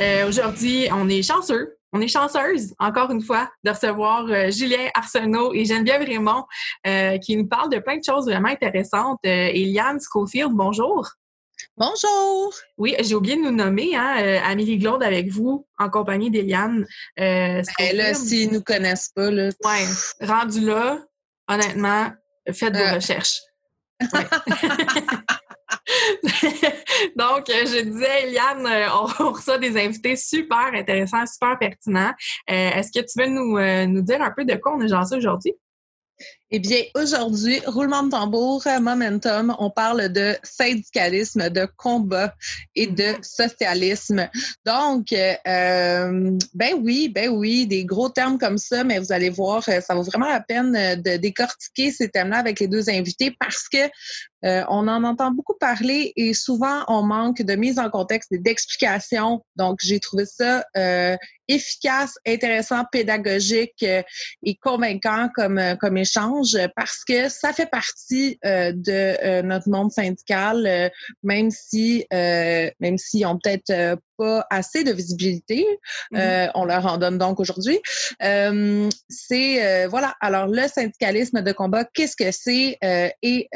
[0.00, 4.88] Euh, aujourd'hui, on est chanceux, on est chanceuse, encore une fois, de recevoir euh, Julien
[4.94, 6.44] Arsenault et Geneviève Raymond
[6.86, 9.18] euh, qui nous parlent de plein de choses vraiment intéressantes.
[9.24, 11.10] Eliane Schofield, bonjour.
[11.76, 12.54] Bonjour!
[12.78, 16.86] Oui, j'ai oublié de nous nommer, hein, Amélie Glaude avec vous, en compagnie d'Eliane.
[17.18, 19.50] Euh, ben là, s'ils ne nous connaissent pas, là.
[19.64, 20.98] Ouais, rendu là,
[21.48, 22.10] honnêtement,
[22.50, 23.42] faites vos recherches.
[27.16, 28.88] Donc, euh, je disais, Eliane, euh,
[29.20, 32.12] on reçoit des invités super intéressants, super pertinents.
[32.50, 35.16] Euh, est-ce que tu veux nous, nous dire un peu de quoi on est jasé
[35.16, 35.54] aujourd'hui?
[36.52, 42.34] Eh bien, aujourd'hui, roulement de tambour, momentum, on parle de syndicalisme, de combat
[42.74, 44.28] et de socialisme.
[44.66, 49.62] Donc, euh, ben oui, ben oui, des gros termes comme ça, mais vous allez voir,
[49.68, 53.32] euh, ça vaut vraiment la peine euh, de décortiquer ces thèmes-là avec les deux invités
[53.38, 53.88] parce que
[54.42, 59.44] on en entend beaucoup parler et souvent on manque de mise en contexte et d'explication.
[59.56, 60.64] Donc, j'ai trouvé ça
[61.46, 66.39] efficace, intéressant, pédagogique et convaincant comme, comme échange
[66.74, 70.88] parce que ça fait partie euh, de euh, notre monde syndical, euh,
[71.22, 75.66] même si même s'ils ont peut-être pas assez de visibilité,
[76.12, 76.50] mm-hmm.
[76.54, 77.78] on leur en donne donc aujourd'hui.
[78.20, 80.14] c'est voilà.
[80.20, 82.78] Alors le syndicalisme de combat, qu'est-ce que c'est
[83.22, 83.48] et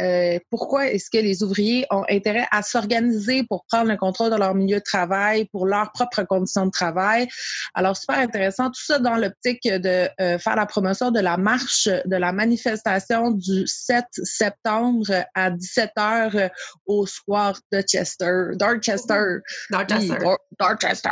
[0.51, 4.55] pourquoi est-ce que les ouvriers ont intérêt à s'organiser pour prendre le contrôle de leur
[4.55, 7.29] milieu de travail, pour leurs propres conditions de travail?
[7.75, 10.09] Alors super intéressant tout ça dans l'optique de
[10.39, 16.51] faire la promotion de la marche, de la manifestation du 7 septembre à 17h
[16.87, 19.39] au soir de Chester, Dorchester.
[19.71, 20.17] Dorchester.
[20.59, 21.09] Dorchester.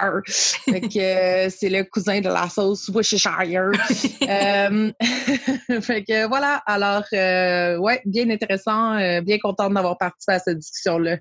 [0.68, 3.70] Euh, c'est le cousin de la sauce Worcestershire.
[4.28, 4.92] euh,
[5.80, 6.62] fait que voilà.
[6.66, 8.98] Alors, euh, ouais, bien intéressant.
[8.98, 11.18] Euh, bien contente d'avoir participé à cette discussion-là.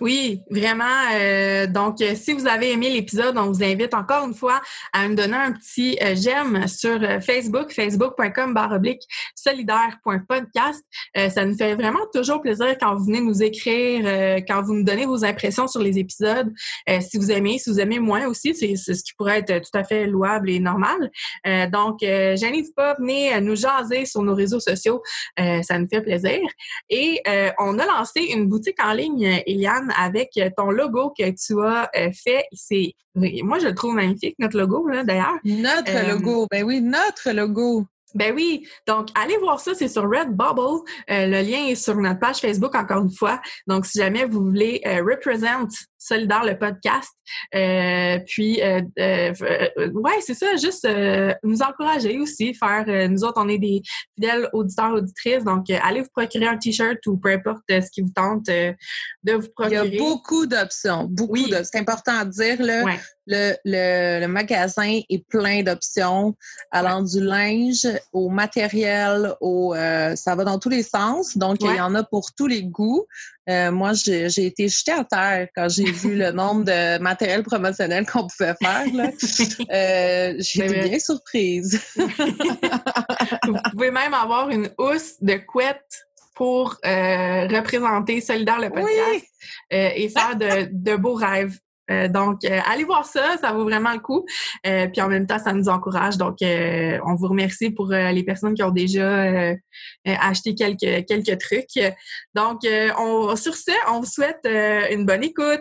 [0.00, 0.84] Oui, vraiment.
[1.12, 4.62] Euh, donc, euh, si vous avez aimé l'épisode, on vous invite encore une fois
[4.94, 9.02] à me donner un petit euh, j'aime sur Facebook, facebook.com oblique
[9.34, 10.82] solidaire.podcast.
[11.14, 15.04] ça nous fait vraiment toujours plaisir quand vous venez nous écrire, quand vous nous donnez
[15.04, 16.52] vos impressions sur les épisodes.
[17.00, 19.84] si vous aimez, si vous aimez moins aussi, c'est ce qui pourrait être tout à
[19.84, 21.10] fait louable et normal.
[21.70, 25.02] donc, gênez pas, venez nous jaser sur nos réseaux sociaux.
[25.36, 26.40] ça nous fait plaisir.
[26.88, 27.20] Et
[27.58, 32.10] on a lancé une boutique en ligne, Eliane, avec ton logo que tu as euh,
[32.12, 32.44] fait.
[32.52, 35.38] C'est moi je le trouve magnifique notre logo là d'ailleurs.
[35.44, 37.86] Notre euh, logo, ben oui, notre logo.
[38.14, 40.82] Ben oui, donc allez voir ça, c'est sur Redbubble.
[41.10, 43.40] Euh, le lien est sur notre page Facebook encore une fois.
[43.66, 45.68] Donc si jamais vous voulez represent
[46.02, 47.10] Solidaire le podcast.
[47.54, 49.32] Euh, puis, euh, euh,
[49.94, 50.86] ouais, c'est ça, juste
[51.44, 53.82] nous encourager aussi, faire, nous autres, on est des
[54.16, 58.12] fidèles auditeurs, auditrices, donc allez vous procurer un t-shirt ou peu importe ce qui vous
[58.14, 59.86] tente de vous procurer.
[59.86, 61.52] Il y a beaucoup d'options, beaucoup oui.
[61.62, 62.84] C'est important à dire, là.
[63.28, 66.34] Le, le, magasin est plein d'options,
[66.72, 71.38] allant du linge au matériel, au ça va dans tous les sens.
[71.38, 73.06] Donc, il y en a pour tous les goûts.
[73.48, 78.06] Euh, moi, j'ai été jetée à terre quand j'ai vu le nombre de matériel promotionnel
[78.06, 78.84] qu'on pouvait faire.
[79.72, 81.80] Euh, j'ai été bien surprise.
[81.96, 89.26] Vous pouvez même avoir une housse de couette pour euh, représenter Solidaire le podcast
[89.70, 91.58] et faire de, de beaux rêves.
[91.90, 94.24] Euh, donc, euh, allez voir ça, ça vaut vraiment le coup.
[94.66, 96.16] Euh, puis en même temps, ça nous encourage.
[96.16, 99.54] Donc, on vous remercie pour les personnes qui ont déjà
[100.04, 101.94] acheté quelques, quelques trucs.
[102.34, 102.60] Donc,
[102.98, 104.46] on, sur ce, on vous souhaite
[104.90, 105.60] une bonne écoute.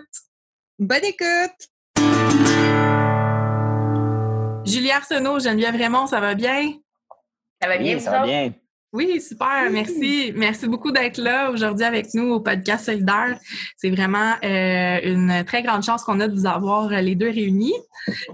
[0.80, 1.70] Bonne écoute!
[4.66, 6.74] Julie Arsenault, Geneviève Raymond, ça va bien?
[7.62, 8.54] Ça va bien, ça va bien.
[8.94, 9.70] Oui, super.
[9.72, 10.34] Merci.
[10.36, 13.40] Merci beaucoup d'être là aujourd'hui avec nous au podcast Solidaire.
[13.78, 17.30] C'est vraiment euh, une très grande chance qu'on a de vous avoir euh, les deux
[17.30, 17.76] réunis.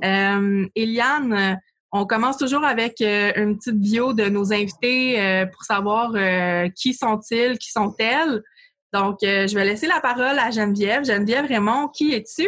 [0.06, 1.60] Euh, Eliane,
[1.92, 6.14] on commence toujours avec euh, une petite bio de nos invités pour savoir
[6.74, 8.42] qui sont-ils, qui sont-elles.
[8.94, 11.04] Donc, je vais laisser la parole à Geneviève.
[11.04, 12.48] Geneviève Raymond, qui es-tu?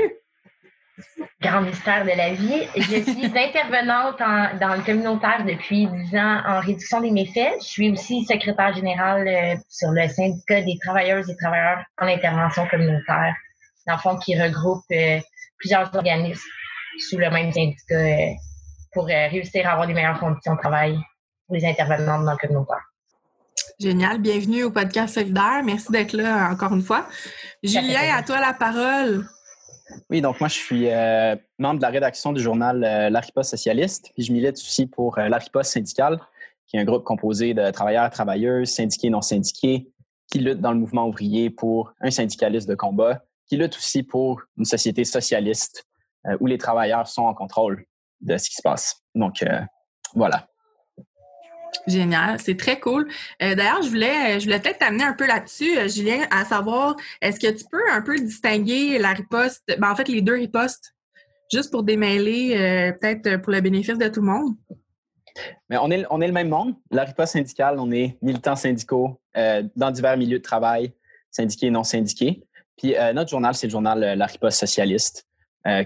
[1.42, 2.68] Grand mystère de la vie.
[2.76, 7.56] Je suis intervenante dans le communautaire depuis 10 ans en réduction des méfaits.
[7.62, 12.68] Je suis aussi secrétaire générale euh, sur le syndicat des travailleuses et travailleurs en intervention
[12.68, 13.34] communautaire,
[13.88, 15.20] dans le fond, qui regroupe euh,
[15.58, 16.50] plusieurs organismes
[17.10, 18.34] sous le même syndicat euh,
[18.92, 21.00] pour réussir à avoir des meilleures conditions de travail
[21.48, 22.84] pour les intervenantes dans le communautaire.
[23.80, 24.18] Génial.
[24.18, 25.62] Bienvenue au podcast Solidaire.
[25.64, 27.08] Merci d'être là encore une fois.
[27.64, 29.26] Julien, à toi la parole.
[30.10, 34.24] Oui, donc moi, je suis euh, membre de la rédaction du journal euh, socialiste, puis
[34.24, 35.30] je milite aussi pour euh,
[35.64, 36.20] syndical,
[36.68, 39.92] qui est un groupe composé de travailleurs, travailleuses, syndiqués, non syndiqués,
[40.32, 44.42] qui luttent dans le mouvement ouvrier pour un syndicalisme de combat qui lutte aussi pour
[44.58, 45.88] une société socialiste
[46.40, 47.86] où les travailleurs sont en contrôle
[48.22, 49.02] de ce qui se passe.
[49.16, 49.44] Donc,
[50.14, 50.49] voilà.
[51.88, 53.08] Génial, c'est très cool.
[53.42, 56.96] Euh, d'ailleurs, je voulais, je voulais peut-être t'amener un peu là-dessus, euh, Julien, à savoir,
[57.22, 60.94] est-ce que tu peux un peu distinguer la riposte, ben, en fait, les deux ripostes,
[61.52, 64.56] juste pour démêler, euh, peut-être pour le bénéfice de tout le monde?
[65.70, 66.76] Mais on est, le même monde.
[66.92, 70.92] La riposte syndicale, on est militants syndicaux dans divers milieux de travail,
[71.32, 72.44] syndiqués et non syndiqués.
[72.78, 75.26] Puis notre journal, c'est le journal La riposte socialiste,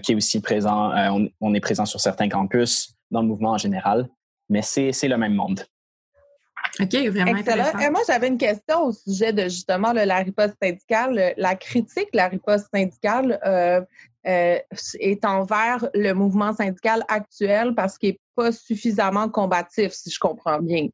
[0.02, 3.58] qui est aussi présent, on, on, est présent sur certains campus, dans le mouvement en
[3.58, 4.08] général,
[4.48, 5.64] mais c'est le même monde.
[6.80, 7.78] OK, vraiment intéressant.
[7.78, 11.34] Et moi, j'avais une question au sujet de justement la riposte syndicale.
[11.36, 13.80] La critique de la riposte syndicale euh,
[14.26, 14.58] euh,
[14.98, 20.60] est envers le mouvement syndical actuel parce qu'il n'est pas suffisamment combatif, si je comprends
[20.60, 20.88] bien.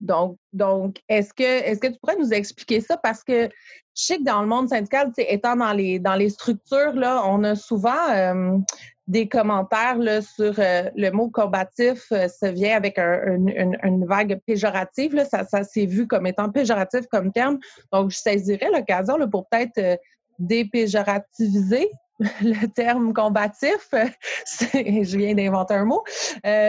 [0.00, 2.96] Donc, donc est-ce que, est que tu pourrais nous expliquer ça?
[2.96, 3.48] Parce que
[3.96, 7.44] je sais que dans le monde syndical, étant dans les, dans les structures, là, on
[7.44, 8.58] a souvent euh,
[9.06, 15.14] des commentaires là, sur euh, le mot combatif, euh, ça vient avec une, vague péjorative.
[15.14, 17.58] Là, ça, ça s'est vu comme étant péjoratif comme terme.
[17.92, 19.96] Donc, je saisirais l'occasion pour peut-être euh,
[20.38, 21.90] dépéjorativiser
[22.40, 23.88] le terme combatif.
[23.92, 26.02] je viens d'inventer un mot.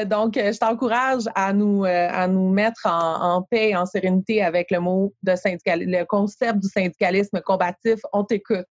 [0.06, 4.80] donc, je t'encourage à nous, à nous mettre en, paix et en sérénité avec le
[4.80, 8.00] mot de syndical, le concept du syndicalisme combatif.
[8.12, 8.66] On t'écoute.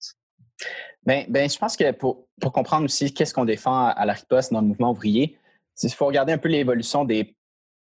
[1.05, 4.53] Bien, ben, je pense que pour, pour comprendre aussi qu'est-ce qu'on défend à, la riposte
[4.53, 5.37] dans le mouvement ouvrier,
[5.83, 7.37] il faut regarder un peu l'évolution des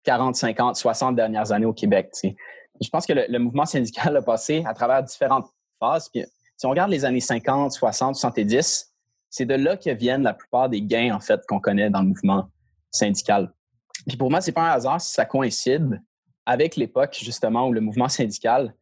[0.03, 2.11] 40, 50, 60 dernières années au Québec.
[2.23, 5.47] Je pense que le, mouvement syndical a passé à travers différentes
[5.79, 6.09] phases.
[6.09, 6.23] Puis,
[6.55, 8.93] si on regarde les années 50, 60, 70,
[9.29, 12.07] c'est de là que viennent la plupart des gains en fait qu'on connaît dans le
[12.07, 12.49] mouvement
[12.91, 13.53] syndical.
[14.07, 16.01] Puis pour moi, c'est pas un hasard si ça coïncide
[16.45, 18.73] avec l'époque justement où le mouvement syndical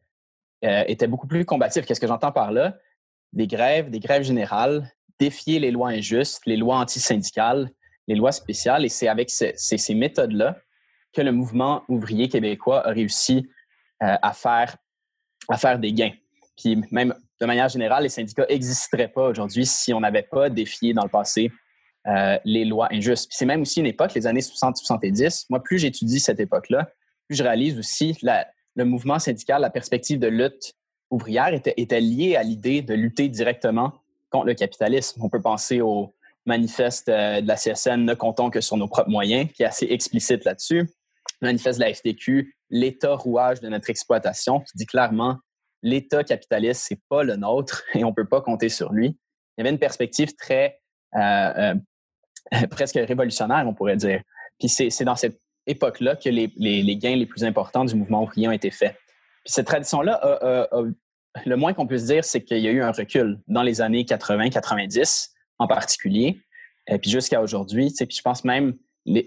[0.63, 1.85] euh, était beaucoup plus combatif.
[1.85, 2.75] Qu'est-ce que j'entends par là?
[3.33, 7.69] Des grèves, des grèves générales, défier les lois injustes, les lois antisyndicales,
[8.07, 8.85] les lois spéciales.
[8.85, 10.57] Et c'est avec ces, méthodes-là
[11.13, 13.49] que le mouvement ouvrier québécois a réussi
[14.03, 14.77] euh, à, faire,
[15.49, 16.13] à faire des gains.
[16.57, 20.93] Puis même de manière générale, les syndicats n'existeraient pas aujourd'hui si on n'avait pas défié
[20.93, 21.51] dans le passé
[22.07, 23.27] euh, les lois injustes.
[23.29, 25.45] Puis c'est même aussi une époque, les années 60-70.
[25.49, 26.89] Moi, plus j'étudie cette époque-là,
[27.27, 30.73] plus je réalise aussi le mouvement syndical, la perspective de lutte
[31.09, 33.93] ouvrière était, était liée à l'idée de lutter directement
[34.29, 35.21] contre le capitalisme.
[35.23, 36.13] On peut penser au
[36.45, 39.87] manifeste euh, de la CSN Ne comptons que sur nos propres moyens, qui est assez
[39.89, 40.89] explicite là-dessus.
[41.41, 45.37] Le manifeste de la FTQ, l'État rouage de notre exploitation, qui dit clairement
[45.83, 49.07] l'État capitaliste, c'est pas le nôtre et on peut pas compter sur lui.
[49.07, 50.79] Il y avait une perspective très
[51.15, 51.75] euh,
[52.53, 54.21] euh, presque révolutionnaire, on pourrait dire.
[54.59, 58.51] Puis c'est dans cette époque-là que les, gains les plus importants du mouvement ouvrier ont
[58.51, 58.97] été faits
[59.47, 60.67] cette tradition-là,
[61.45, 64.03] le moins qu'on puisse dire, c'est qu'il y a eu un recul dans les années
[64.03, 66.39] 80-90 en particulier,
[66.87, 67.93] et puis jusqu'à aujourd'hui.
[67.97, 68.75] Puis je pense même,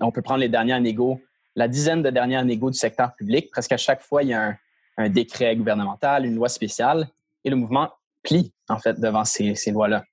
[0.01, 1.21] on peut prendre les dernières négos,
[1.57, 4.57] la dizaine de dernières négos du secteur public, presque à chaque fois, il y a
[4.97, 7.09] un, décret gouvernemental, une loi spéciale,
[7.45, 7.91] et le mouvement
[8.23, 10.05] plie, en fait, devant ces, lois-là.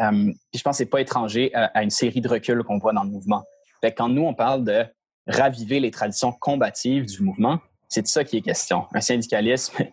[0.00, 2.92] Euh, puis je pense que ce pas étranger à, une série de reculs qu'on voit
[2.92, 3.44] dans le mouvement.
[3.80, 4.84] Fait quand nous, on parle de
[5.26, 8.86] raviver les traditions combatives du mouvement, c'est de ça qui est question.
[8.94, 9.84] Un syndicalisme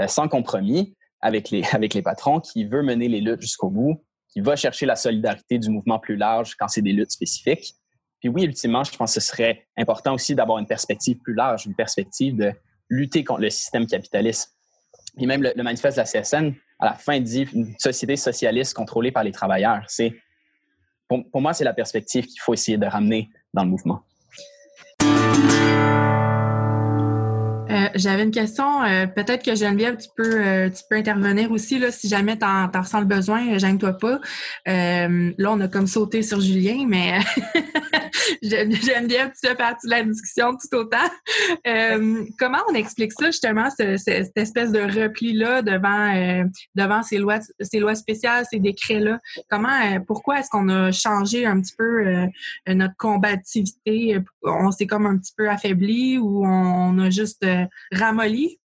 [0.00, 4.02] euh, sans compromis avec les, avec les patrons qui veut mener les luttes jusqu'au bout,
[4.28, 7.74] qui va chercher la solidarité du mouvement plus large quand c'est des luttes spécifiques.
[8.20, 11.66] Puis oui, ultimement, je pense que ce serait important aussi d'avoir une perspective plus large,
[11.66, 12.52] une perspective de
[12.88, 14.54] lutter contre le système capitaliste.
[15.16, 19.12] Puis même le, manifeste de la CSN, à la fin, dit une société socialiste contrôlée
[19.12, 19.84] par les travailleurs.
[19.88, 20.14] C'est,
[21.08, 24.02] pour moi, c'est la perspective qu'il faut essayer de ramener dans le mouvement.
[27.94, 28.82] J'avais une question.
[28.82, 32.44] Euh, peut-être que Geneviève, tu peux, euh, tu peux intervenir aussi là, si jamais tu
[32.44, 33.58] en, ressens le besoin.
[33.58, 34.20] Gêne-toi pas.
[34.68, 37.18] Euh, là, on a comme sauté sur Julien, mais
[38.42, 40.96] Geneviève, tu fais partie de la discussion tout autant.
[42.38, 47.94] comment on explique ça justement, cette espèce de repli-là devant, devant ces lois, ces lois
[47.94, 49.20] spéciales, ces décrets-là?
[49.48, 52.26] Comment, pourquoi est-ce qu'on a changé un petit peu
[52.68, 54.18] notre combativité?
[54.42, 57.44] On s'est comme un petit peu affaibli ou on a juste
[57.92, 58.58] ramolli?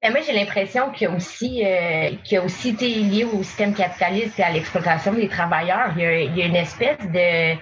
[0.00, 4.38] Ben, moi, j'ai l'impression qu'il y a aussi, euh, aussi été lié au système capitaliste
[4.38, 5.92] et à l'exploitation des travailleurs.
[5.96, 7.54] Il y a, une espèce de,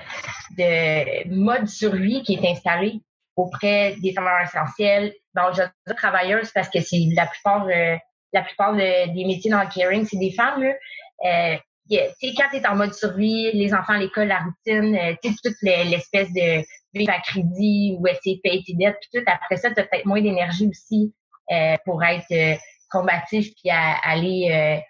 [0.57, 3.01] de mode survie qui est installé
[3.37, 5.15] auprès des travailleurs essentiels.
[5.35, 7.97] Je dis travailleuses parce que c'est la plupart, euh,
[8.33, 10.63] la plupart des métiers dans le caring, c'est des femmes.
[10.63, 11.57] Euh,
[11.89, 16.33] quand tu es en mode survie, les enfants à l'école, la routine, euh, toute l'espèce
[16.33, 16.63] de
[16.97, 19.85] vivre à crédit ou essayer de payer tes dettes, puis tout, après ça, tu as
[19.85, 21.15] peut-être moins d'énergie aussi
[21.53, 22.57] euh, pour être euh,
[22.91, 24.83] combatif puis aller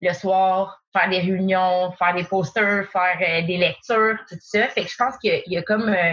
[0.00, 4.68] le soir faire des réunions, faire des posters, faire euh, des lectures, tout ça.
[4.68, 6.12] Fait que je pense qu'il y, a comme euh,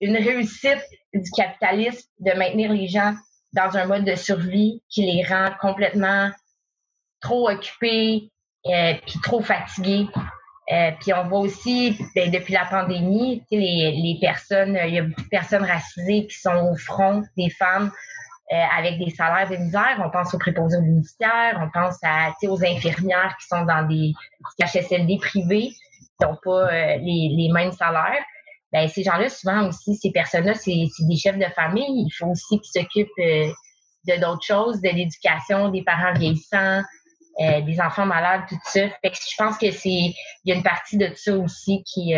[0.00, 3.14] une réussite du capitalisme de maintenir les gens
[3.52, 6.30] dans un mode de survie qui les rend complètement
[7.20, 8.30] trop occupés
[8.66, 10.06] euh, puis trop fatigués.
[10.72, 15.02] Euh, puis on voit aussi, ben, depuis la pandémie, les, les personnes, il y a
[15.02, 17.92] beaucoup de personnes racisées qui sont au front, des femmes
[18.52, 20.00] euh, avec des salaires de misère.
[20.04, 24.12] On pense aux préposés ministère, on pense à, aux infirmières qui sont dans des
[24.60, 28.24] CHSLD privés, qui n'ont pas euh, les, les, mêmes salaires.
[28.72, 32.06] Ben, ces gens-là, souvent aussi, ces personnes-là, c'est des chefs de famille.
[32.06, 33.50] Il faut aussi qu'ils s'occupent euh,
[34.06, 36.82] de d'autres choses, de l'éducation des parents vieillissants,
[37.38, 38.88] des enfants malades, tout ça.
[39.02, 40.14] Fait que je pense que c'est il
[40.44, 42.14] y a une partie de ça aussi qui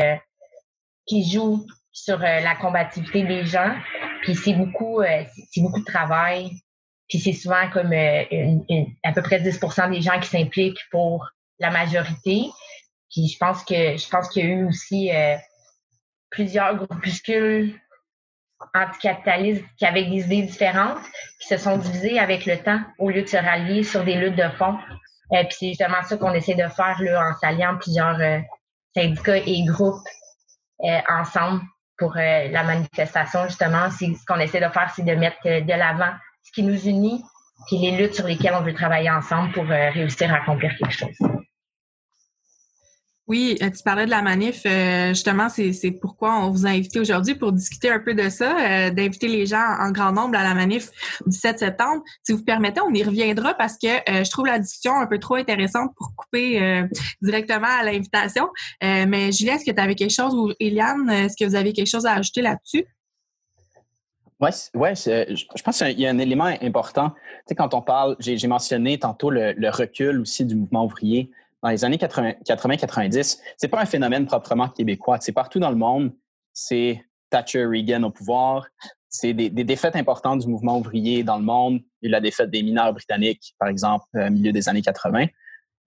[1.07, 3.75] qui joue sur la combativité des gens.
[4.23, 6.51] Puis c'est beaucoup, euh, c'est beaucoup de travail.
[7.09, 8.25] Puis c'est souvent comme euh,
[9.03, 12.51] à peu près 10% des gens qui s'impliquent pour la majorité.
[13.11, 15.37] Puis je pense que je pense qu'il y a eu aussi euh,
[16.31, 17.79] plusieurs groupuscules
[18.75, 21.03] anticapitalistes qui avaient des idées différentes,
[21.41, 24.37] qui se sont divisés avec le temps au lieu de se rallier sur des luttes
[24.37, 24.77] de fond.
[25.31, 28.19] Puis c'est justement ça qu'on essaie de faire là, en s'alliant plusieurs
[28.95, 30.07] syndicats et groupes
[31.09, 31.63] ensemble
[31.99, 35.73] pour euh, la manifestation, justement, ce qu'on essaie de faire, c'est de mettre euh, de
[35.73, 36.13] l'avant
[36.45, 37.23] ce qui nous unit,
[37.67, 40.95] puis les luttes sur lesquelles on veut travailler ensemble pour euh, réussir à accomplir quelque
[40.95, 41.19] chose.
[43.29, 44.63] Oui, tu parlais de la manif.
[45.11, 49.29] justement, c'est pourquoi on vous a invité aujourd'hui pour discuter un peu de ça, d'inviter
[49.29, 50.91] les gens en grand nombre à la manif
[51.27, 52.03] du 7 septembre.
[52.23, 55.35] Si vous permettez, on y reviendra parce que je trouve la discussion un peu trop
[55.35, 56.89] intéressante pour couper
[57.21, 58.49] directement à l'invitation.
[58.81, 61.91] mais Julie, est-ce que tu avais quelque chose ou Eliane, est-ce que vous avez quelque
[61.91, 62.87] chose à ajouter là-dessus?
[64.41, 67.11] Oui, ouais, je pense qu'il y a un élément important.
[67.11, 67.17] Tu
[67.49, 71.31] sais, quand on parle, j'ai mentionné tantôt le, recul aussi du mouvement ouvrier
[71.63, 75.19] dans les années 80-90, c'est pas un phénomène proprement québécois.
[75.21, 76.13] C'est partout dans le monde.
[76.53, 78.67] C'est Thatcher, Reagan au pouvoir.
[79.09, 81.81] C'est des, défaites importantes du mouvement ouvrier dans le monde.
[82.03, 85.27] Il y a la défaite des mineurs britanniques, par exemple, au milieu des années 80.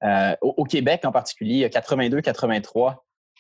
[0.04, 2.96] Euh, au, Québec en particulier, 82-83,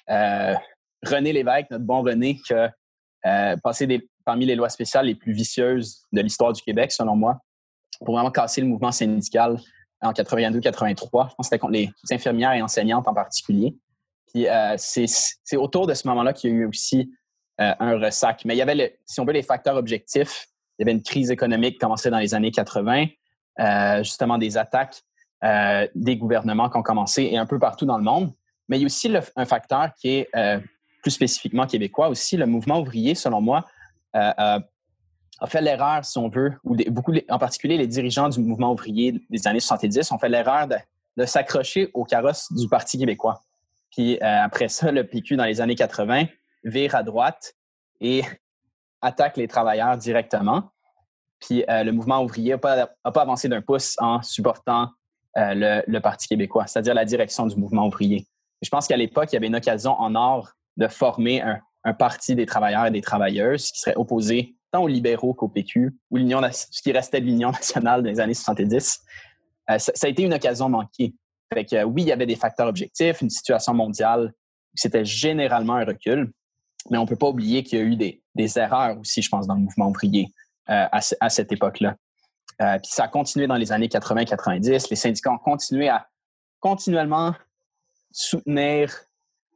[0.09, 0.55] euh,
[1.03, 2.71] René Lévesque, notre bon René, qui a
[3.25, 7.39] euh, passé parmi les lois spéciales les plus vicieuses de l'histoire du Québec, selon moi,
[8.05, 9.57] pour vraiment casser le mouvement syndical
[10.01, 10.61] en 82-83.
[10.61, 13.75] Je pense que c'était contre les infirmières et enseignantes en particulier.
[14.33, 17.11] Puis euh, c'est autour de ce moment-là qu'il y a eu aussi
[17.59, 18.43] euh, un ressac.
[18.45, 20.47] Mais il y avait, si on veut, les facteurs objectifs.
[20.77, 23.05] Il y avait une crise économique qui commençait dans les années 80,
[23.59, 25.01] euh, justement des attaques
[25.95, 28.31] des gouvernements qui ont commencé et un peu partout dans le monde.
[28.69, 30.29] Mais il y a aussi un facteur qui est
[31.01, 32.37] plus spécifiquement québécois aussi.
[32.37, 33.65] Le mouvement ouvrier, selon moi,
[34.13, 34.59] a
[35.47, 39.47] fait l'erreur, si on veut, ou beaucoup, en particulier les dirigeants du mouvement ouvrier des
[39.47, 43.41] années 70 ont fait l'erreur de, s'accrocher au carrosse du Parti québécois.
[43.91, 46.25] Puis euh, après ça, le PQ, dans les années 80,
[46.63, 47.53] vire à droite
[47.99, 48.23] et
[49.01, 50.71] attaque les travailleurs directement.
[51.39, 54.89] Puis euh, le mouvement ouvrier n'a pas, pas, avancé d'un pouce en supportant
[55.37, 58.27] euh, le, Parti québécois, c'est-à-dire la direction du mouvement ouvrier.
[58.61, 61.93] je pense qu'à l'époque, il y avait une occasion en or de former un, un
[61.93, 66.17] parti des travailleurs et des travailleuses qui serait opposé tant aux libéraux qu'au PQ, ou
[66.17, 69.01] l'Union, ce qui restait de l'Union nationale dans les années 70.
[69.69, 71.13] Euh, ça, a été une occasion manquée.
[71.51, 74.33] Que, oui, il y avait des facteurs objectifs, une situation mondiale
[74.75, 76.31] c'était généralement un recul,
[76.89, 79.47] mais on ne peut pas oublier qu'il y a eu des, erreurs aussi, je pense,
[79.47, 80.33] dans le mouvement ouvrier
[80.69, 81.95] euh, à, cette époque-là.
[82.61, 84.87] Euh, puis ça a continué dans les années 80-90.
[84.89, 86.07] Les syndicats ont continué à
[86.59, 87.33] continuellement
[88.11, 88.93] soutenir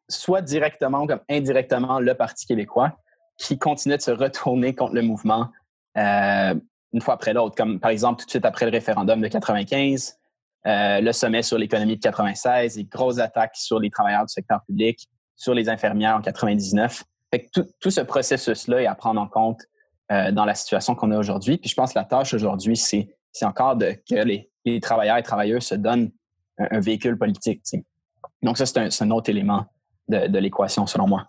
[0.08, 2.98] soit directement comme indirectement le Parti québécois
[3.38, 5.50] qui continuait de se retourner contre le mouvement
[5.98, 6.56] euh,
[6.94, 10.18] une fois après l'autre, comme par exemple tout de suite après le référendum de 95,
[10.66, 14.62] euh, le sommet sur l'économie de 96, les grosses attaques sur les travailleurs du secteur
[14.66, 17.04] public, sur les infirmières en 99.
[17.32, 19.62] Fait que tout, ce processus-là est à prendre en compte
[20.12, 21.58] euh, dans la situation qu'on a aujourd'hui.
[21.58, 23.10] Puis je pense que la tâche aujourd'hui, c'est,
[23.42, 26.12] encore de, que les, travailleurs et travailleuses se donnent
[26.58, 27.62] un, véhicule politique.
[28.42, 29.66] Donc ça, c'est un, autre élément
[30.08, 31.28] de l'équation, selon moi.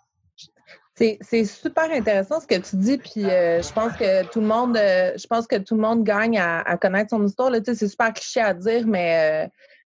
[0.99, 4.79] C'est super intéressant ce que tu dis, puis euh, je pense que tout le monde,
[4.79, 7.53] euh, je pense que tout le monde gagne à, connaître son histoire.
[7.65, 9.49] C'est super cliché à dire, mais euh,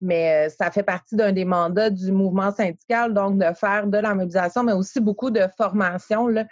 [0.05, 4.15] mais ça fait partie d'un des mandats du mouvement syndical, donc de faire de la
[4.15, 6.27] mobilisation, mais aussi beaucoup de formation.
[6.27, 6.45] Là.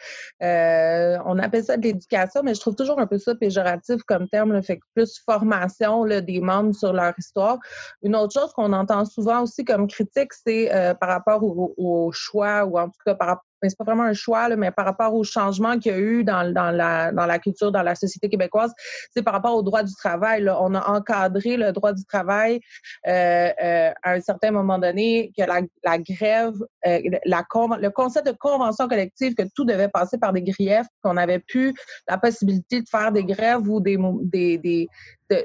[1.26, 4.52] on appelle ça de l'éducation, mais je trouve toujours un peu ça péjoratif comme terme,
[4.52, 7.58] là, fait que plus formation là, des membres sur leur histoire.
[8.02, 12.64] Une autre chose qu'on entend souvent aussi comme critique, c'est par rapport au, au, choix,
[12.64, 15.24] ou en tout cas par rapport c'est pas vraiment un choix, mais par rapport au
[15.24, 18.72] changement qu'il y a eu dans, la, culture, dans la société québécoise,
[19.14, 20.42] c'est par rapport au droit du travail.
[20.42, 22.60] Là, on a encadré le droit du travail
[23.06, 26.54] euh, euh, à un certain moment donné, que la, la grève,
[26.86, 31.40] euh, le concept de convention collective, que tout devait passer par des griefs, qu'on n'avait
[31.40, 31.74] plus
[32.08, 34.88] la possibilité de faire des grèves ou des, des, des,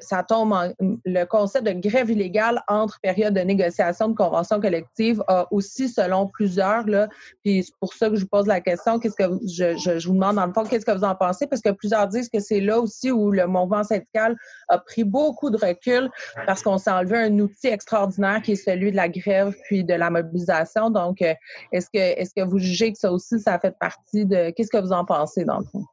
[0.02, 5.48] ça tombe le concept de grève illégale entre périodes de négociation de convention collective a
[5.52, 7.08] aussi, selon plusieurs, là,
[7.44, 10.14] puis c'est pour ça que je vous pose la question, qu'est-ce que je, je, vous
[10.14, 11.48] demande dans le fond, qu'est-ce que vous en pensez?
[11.48, 14.36] Parce que plusieurs disent que c'est là aussi où le mouvement syndical
[14.68, 16.10] a pris beaucoup de recul
[16.46, 19.94] parce qu'on s'est enlevé un outil extraordinaire qui est celui de la grève puis de
[19.94, 20.90] la mobilisation.
[20.90, 21.34] Donc, euh,
[21.72, 24.82] est-ce que est-ce que vous jugez que ça aussi, ça fait partie de qu'est-ce que
[24.82, 25.86] vous en pensez dans le fond?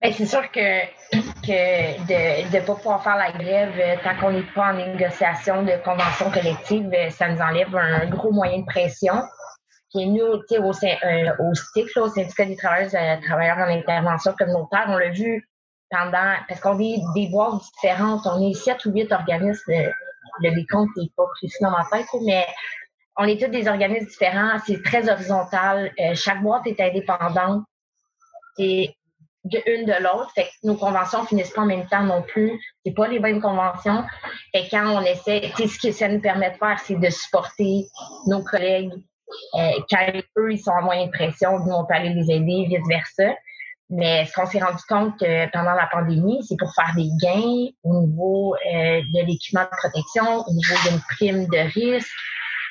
[0.00, 0.86] Ben, c'est sûr que,
[1.42, 5.64] que de ne pas pouvoir faire la grève euh, tant qu'on n'est pas en négociation
[5.64, 9.14] de convention collective, euh, ça nous enlève un gros moyen de pression.
[9.92, 14.98] Puis nous, au, euh, au STIC, au syndicat des travailleurs, travailleurs en intervention communautaire, on
[14.98, 15.48] l'a vu
[15.90, 19.72] pendant, parce qu'on est des boîtes différentes, on est sept ou huit organismes,
[20.42, 22.46] le décompte n'est pas précis dans ma tête, mais
[23.16, 27.64] on est tous des organismes différents, c'est très horizontal, chaque boîte est indépendante.
[28.58, 28.97] Et
[29.48, 30.30] de une de l'autre.
[30.34, 32.60] Fait que nos conventions finissent pas en même temps non plus.
[32.84, 34.04] C'est pas les mêmes conventions.
[34.54, 37.86] Et quand on essaie, ce que ça nous permet de faire, c'est de supporter
[38.26, 38.92] nos collègues.
[39.54, 40.06] Euh, quand
[40.38, 43.34] eux, ils sont en moyen de pression, nous, on peut aller les aider, vice-versa.
[43.90, 48.00] Mais ce qu'on s'est rendu compte pendant la pandémie, c'est pour faire des gains au
[48.02, 52.10] niveau euh, de l'équipement de protection, au niveau d'une prime de risque,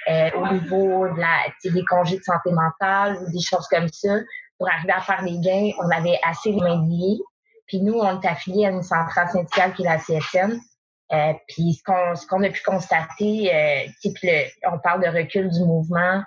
[0.09, 4.19] euh, au niveau de la, des congés de santé mentale ou des choses comme ça
[4.57, 7.19] pour arriver à faire des gains, on avait assez les mains liées.
[7.67, 10.59] Puis nous, on est affilié à une centrale syndicale qui est la CSN.
[11.13, 13.87] Euh, puis ce qu'on ce qu'on a pu constater, euh,
[14.23, 16.21] le, on parle de recul du mouvement,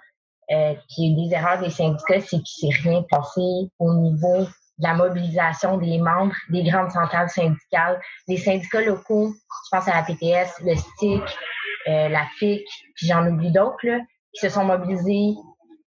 [0.50, 4.46] euh, puis des erreurs des syndicats, c'est qu'il s'est rien passé au niveau
[4.80, 9.96] de la mobilisation des membres des grandes centrales syndicales, des syndicats locaux, je pense à
[9.96, 11.22] la PTS, le STIC,
[11.88, 12.66] euh, la FIC,
[12.96, 13.86] puis j'en oublie d'autres,
[14.32, 15.34] qui se sont mobilisés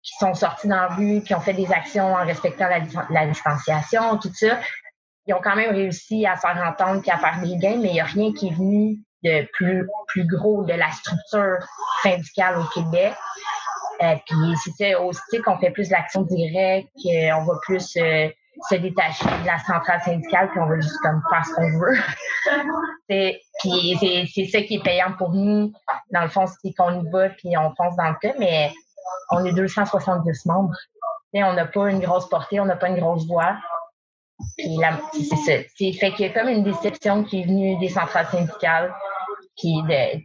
[0.04, 4.18] qui sont sortis dans la rue, qui ont fait des actions en respectant la, distanciation,
[4.18, 4.60] tout ça,
[5.26, 7.94] ils ont quand même réussi à faire entendre et à faire des gains, mais il
[7.94, 11.58] n'y a rien qui est venu de plus, plus gros de la structure
[12.02, 13.14] syndicale au Québec.
[14.02, 18.28] Euh, puis c'est au STIC qu'on fait plus l'action directe, qu'on va plus euh,
[18.70, 21.98] se détacher de la centrale syndicale, puis on va juste comme faire ce qu'on veut.
[23.60, 25.72] puis c'est ça qui est payant pour nous.
[26.12, 28.74] Dans le fond, c'est qu'on y va, puis on fonce dans le tas, mais
[29.32, 30.76] on est 270 membres.
[31.34, 33.56] On n'a pas une grosse portée, on n'a pas une grosse voix.
[34.58, 36.00] C'est ça.
[36.00, 38.94] Fait qu'il y a comme une déception qui est venue des centrales syndicales.
[39.64, 40.20] De,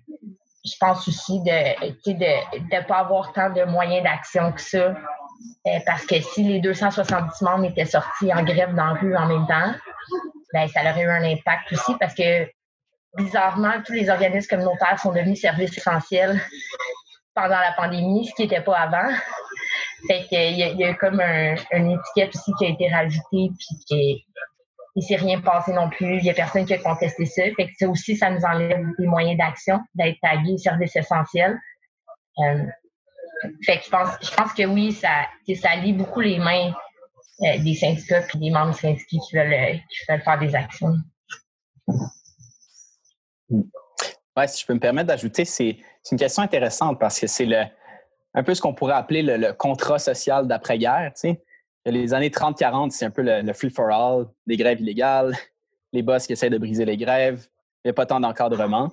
[0.65, 4.95] je pense aussi de ne pas avoir tant de moyens d'action que ça.
[5.67, 9.27] Euh, parce que si les 270 membres étaient sortis en grève dans la rue en
[9.27, 9.73] même temps,
[10.53, 12.49] ben, ça aurait eu un impact aussi parce que
[13.17, 16.41] bizarrement, tous les organismes communautaires sont devenus services essentiels
[17.39, 19.09] pendant la pandémie, ce qui n'était pas avant.
[20.09, 24.19] Fait qu'il y, a, comme un, une étiquette aussi qui a été rajoutée, puis qu'il
[24.97, 26.19] ne s'est rien passé non plus.
[26.19, 27.43] Il n'y a personne qui a contesté ça.
[27.57, 31.59] Fait que ça aussi, ça nous enlève des moyens d'action, d'être tagué service essentiel.
[32.39, 32.65] Euh,
[33.65, 33.91] fait que je
[34.35, 35.27] pense, que oui, ça,
[35.61, 36.73] ça lie beaucoup les mains
[37.43, 40.95] euh, des syndicats et des membres syndiqués qui veulent, qui veulent faire des actions.
[44.37, 47.49] Ouais, si je peux me permettre d'ajouter, c'est c'est une question intéressante parce que c'est
[48.35, 51.13] un peu ce qu'on pourrait appeler le, contrat social d'après-guerre.
[51.85, 55.35] Les années 30-40, c'est un peu le, free-for-all, les grèves illégales,
[55.93, 57.47] les boss qui essaient de briser les grèves,
[57.85, 58.91] il n'y a pas tant d'encadrement.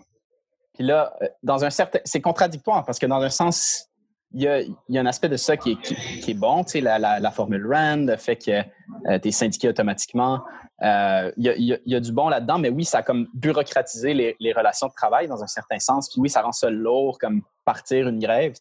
[0.74, 3.90] Puis là, euh, dans un certain, c'est contradictoire parce que dans un sens,
[4.36, 7.32] il y, a, un aspect de ça qui est, qui, est bon, la, la, la,
[7.32, 10.44] formule RAND, le fait que euh, tu es syndiqué automatiquement.
[10.84, 13.28] Euh, il, y a, il, y a, du bon là-dedans, mais oui, ça a comme
[13.34, 16.10] bureaucratisé les, les, relations de travail dans un certain sens.
[16.10, 18.54] Puis oui, ça rend ça lourd comme partir une grève.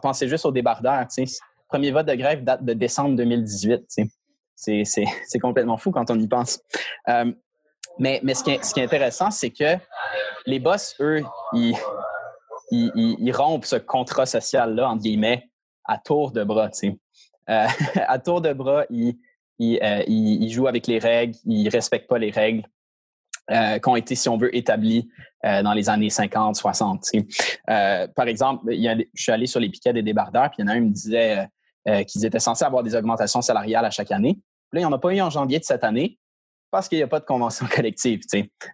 [0.00, 1.04] Pensez juste aux débardeurs.
[1.18, 1.24] Le
[1.68, 3.84] premier vote de grève date de décembre 2018.
[4.54, 6.60] C'est complètement fou quand on y pense.
[7.08, 7.32] Euh,
[7.98, 9.76] mais, mais ce, qui ce qui est intéressant, c'est que
[10.46, 11.74] les boss, eux, ils,
[12.70, 15.48] ils, rompent ce contrat social-là, entre guillemets,
[15.84, 16.70] à tour de bras.
[16.84, 16.92] Euh,
[18.06, 19.16] à tour de bras, ils,
[19.60, 22.64] euh, jouent avec les règles, ils ne respectent pas les règles
[23.50, 25.08] euh, qui ont été, si on veut, établies
[25.42, 27.04] dans les années 50, 60.
[27.66, 30.74] par exemple, je suis allé sur les piquets des débardeurs, puis il y en a
[30.74, 31.48] un qui me disait
[32.06, 34.38] qu'ils étaient censés avoir des augmentations salariales à chaque année.
[34.72, 36.16] Là, il n'y en a pas eu en janvier de cette année
[36.70, 38.20] parce qu'il n'y a pas de convention collective.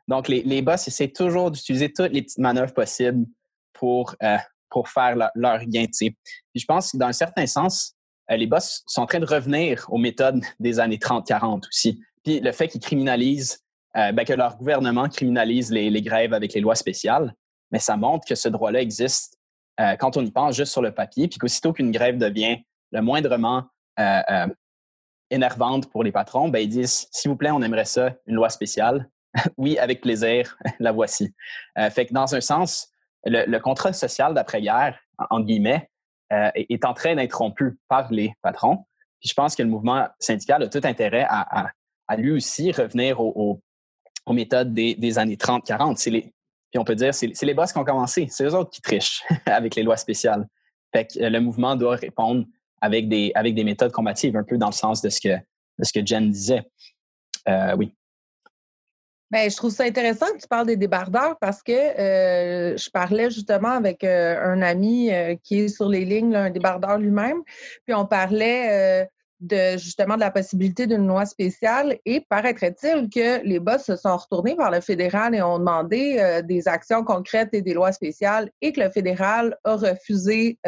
[0.09, 3.24] Donc, les, les boss essaient toujours d'utiliser toutes les petites manœuvres possibles
[3.78, 4.36] pour, euh,
[4.70, 5.86] pour faire leur gain.
[5.98, 6.14] Puis
[6.54, 7.94] je pense que dans un certain sens,
[8.28, 12.00] les boss sont en train de revenir aux méthodes des années 30-40 aussi.
[12.24, 13.60] Puis le fait qu'ils criminalisent,
[13.94, 17.34] ben, que leur gouvernement criminalise les, grèves avec les lois spéciales,
[17.72, 19.38] mais ça montre que ce droit-là existe
[19.98, 22.58] quand on y pense juste sur le papier, puis qu'aussitôt qu'une grève devient
[22.92, 23.64] le moindrement
[25.30, 28.50] énervante pour les patrons, ben, ils disent s'il vous plaît, on aimerait ça, une loi
[28.50, 29.08] spéciale.
[29.56, 31.34] oui, avec plaisir, la voici.
[31.78, 32.88] Euh, fait que dans un sens,
[33.24, 34.98] le, contrat social d'après-guerre,
[35.31, 35.90] en, guillemets,
[36.33, 38.85] euh, est, en train d'être rompu par les patrons.
[39.20, 41.72] Puis je pense que le mouvement syndical a tout intérêt à,
[42.16, 43.61] lui aussi revenir aux
[44.28, 46.31] méthodes des, années 30-40.
[46.70, 48.28] Puis on peut dire, c'est les boss qui ont commencé.
[48.31, 50.46] C'est eux autres qui trichent avec les lois spéciales.
[50.92, 52.44] Fait que le mouvement doit répondre
[52.81, 55.85] avec des, avec des méthodes combatives, un peu dans le sens de ce que, de
[55.85, 56.62] ce que Jen disait.
[57.48, 57.94] Euh, oui.
[59.30, 63.30] Bien, je trouve ça intéressant que tu parles des débardeurs parce que euh, je parlais
[63.30, 65.10] justement avec euh, un ami
[65.42, 67.42] qui est sur les lignes, un débardeur lui-même,
[67.84, 69.06] puis on parlait
[69.40, 71.98] de justement de la possibilité d'une loi spéciale.
[72.06, 76.66] Et paraîtrait-il que les boss se sont retournés vers le fédéral et ont demandé des
[76.66, 80.58] actions concrètes et des lois spéciales et que le fédéral a refusé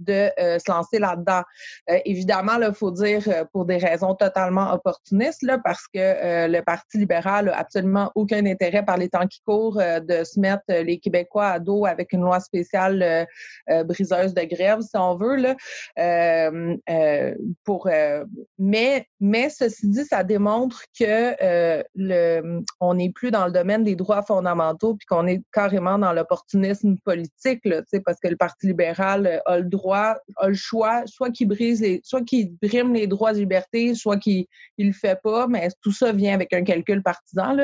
[0.00, 1.42] de euh, se lancer là-dedans.
[1.90, 6.60] Euh, évidemment, il faut dire euh, pour des raisons totalement opportunistes, là, parce que le
[6.62, 10.98] Parti libéral n'a absolument aucun intérêt par les temps qui courent de se mettre les
[10.98, 13.26] Québécois à dos avec une loi spéciale
[13.84, 15.36] briseuse de grève, si on veut.
[15.36, 16.50] Là,
[17.64, 17.88] pour,
[18.58, 21.34] mais, mais ceci dit, ça démontre que
[21.94, 26.12] le, on n'est plus dans le domaine des droits fondamentaux puis qu'on est carrément dans
[26.12, 31.30] l'opportunisme politique, là, parce que le Parti libéral a le droit a le choix, soit
[31.30, 34.46] qu'il brise les, soit qu'il brime les droits de liberté, soit qu'il
[34.78, 37.56] ne le fait pas, mais tout ça vient avec un calcul partisan.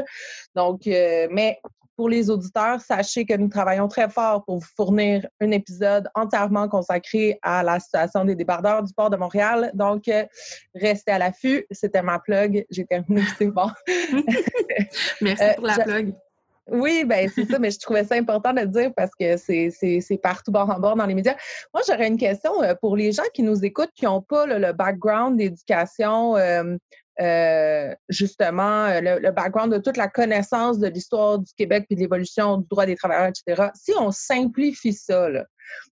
[0.55, 1.59] Donc, euh, mais
[1.97, 6.69] pour les auditeurs, sachez que nous travaillons très fort pour vous fournir un épisode entièrement
[6.69, 9.71] consacré à la situation des débardeurs du port de Montréal.
[9.75, 10.25] Donc, euh,
[10.75, 11.67] restez à l'affût.
[11.71, 12.67] C'était ma plug.
[12.71, 13.23] J'ai terminé.
[13.39, 13.71] C'est bon.
[15.21, 16.15] Merci pour la euh, plug.
[16.69, 20.21] Oui, ben c'est ça, mais je trouvais ça important de le dire parce que c'est
[20.21, 21.37] partout bord en bord dans les médias.
[21.73, 24.73] Moi, j'aurais une question euh, pour les gens qui nous écoutent, qui n'ont pas le
[24.73, 26.77] background d'éducation, euh,
[27.21, 32.59] euh, justement, le, background de toute la connaissance de l'histoire du Québec puis de l'évolution
[32.59, 33.71] du droit des travailleurs, etc.
[33.75, 35.45] Si on simplifie ça, là,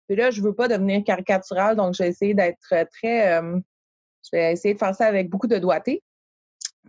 [0.06, 2.58] puis là, je veux pas devenir caricatural, donc je vais essayer d'être
[2.90, 6.02] très, je vais essayer de faire ça avec beaucoup de doigté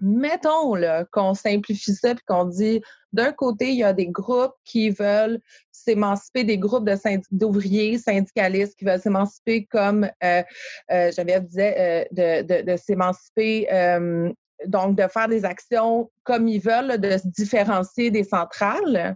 [0.02, 0.76] mettons
[1.12, 2.82] qu'on simplifie ça et qu'on dit
[3.14, 5.40] d'un côté, il y a des groupes qui veulent
[5.72, 6.90] s'émanciper, des groupes
[7.32, 10.44] d'ouvriers syndicalistes qui veulent s'émanciper comme euh,
[10.92, 14.32] euh, disait, euh, de, de, s'émanciper, euh,
[14.68, 19.16] donc de faire des actions comme ils veulent, de se différencier des centrales.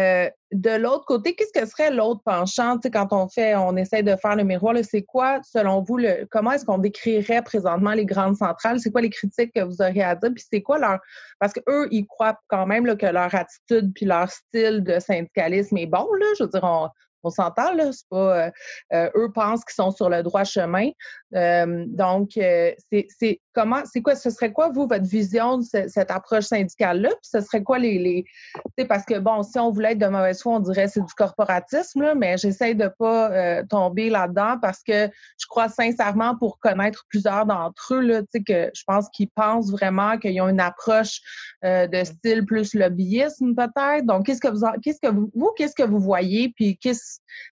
[0.00, 2.78] Euh, de l'autre côté, qu'est-ce que serait l'autre penchant?
[2.92, 4.74] Quand on fait, on essaie de faire le miroir?
[4.82, 8.80] C'est quoi, selon vous, le, comment est-ce qu'on décrirait présentement les grandes centrales?
[8.80, 10.30] C'est quoi les critiques que vous auriez à dire?
[10.34, 10.98] Puis c'est quoi leur.
[11.38, 15.86] Parce qu'eux, ils croient quand même que leur attitude puis leur style de syndicalisme est
[15.86, 16.08] bon.
[16.14, 16.26] Là.
[16.38, 16.90] Je veux dire,
[17.22, 18.46] on s'entend, là, c'est pas.
[18.46, 18.50] Euh,
[18.92, 20.90] euh, eux pensent qu'ils sont sur le droit chemin.
[21.34, 26.46] Euh, donc, c'est comment, c'est quoi, ce serait quoi, vous, votre vision de cette approche
[26.46, 27.08] syndicale-là?
[27.08, 27.98] Puis ce serait quoi les.
[27.98, 31.04] les parce que, bon, si on voulait être de mauvaise foi, on dirait que c'est
[31.04, 36.58] du corporatisme, là, mais j'essaie de pas tomber là-dedans parce que je crois sincèrement, pour
[36.58, 41.20] connaître plusieurs d'entre eux, là, que je pense qu'ils pensent vraiment qu'ils ont une approche
[41.62, 44.06] de style plus lobbyisme, peut-être.
[44.06, 46.52] Donc, qu'est-ce que vous, qu'est-ce que vous, vous qu'est-ce que vous voyez?
[46.56, 47.09] Puis, qu'est-ce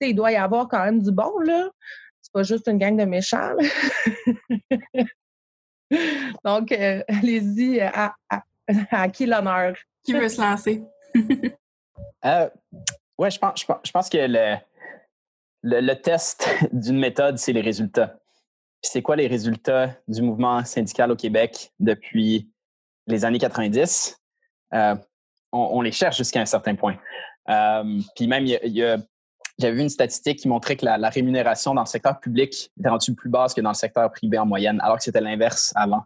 [0.00, 1.70] il doit y avoir quand même du bon, là.
[2.20, 3.54] C'est pas juste une gang de méchants.
[6.44, 8.14] Donc, euh, allez-y, à,
[9.08, 9.74] qui l'honneur?
[10.04, 10.82] Qui veut se lancer?
[12.24, 12.48] euh,
[13.18, 14.56] oui, je pense, je pense, que le,
[15.62, 18.16] le, test d'une méthode, c'est les résultats.
[18.82, 22.50] C'est quoi les résultats du mouvement syndical au Québec depuis
[23.06, 24.18] les années 90?
[24.72, 24.94] Euh,
[25.52, 26.96] on, les cherche jusqu'à un certain point.
[27.48, 28.98] Euh, puis même, il y, a
[29.60, 33.14] j'avais vu une statistique qui montrait que la, rémunération dans le secteur public était rendue
[33.14, 36.04] plus basse que dans le secteur privé en moyenne, alors que c'était l'inverse avant.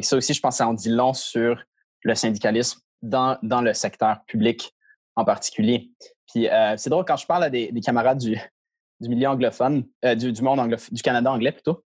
[0.00, 1.62] Ça aussi, je pense ça en dit long sur
[2.02, 4.74] le syndicalisme dans, dans le secteur public
[5.16, 5.90] en particulier.
[6.32, 8.38] Puis euh, c'est drôle quand je parle à des, camarades du,
[9.00, 11.84] du milieu anglophone, euh, du, monde anglophone, du Canada anglais plutôt.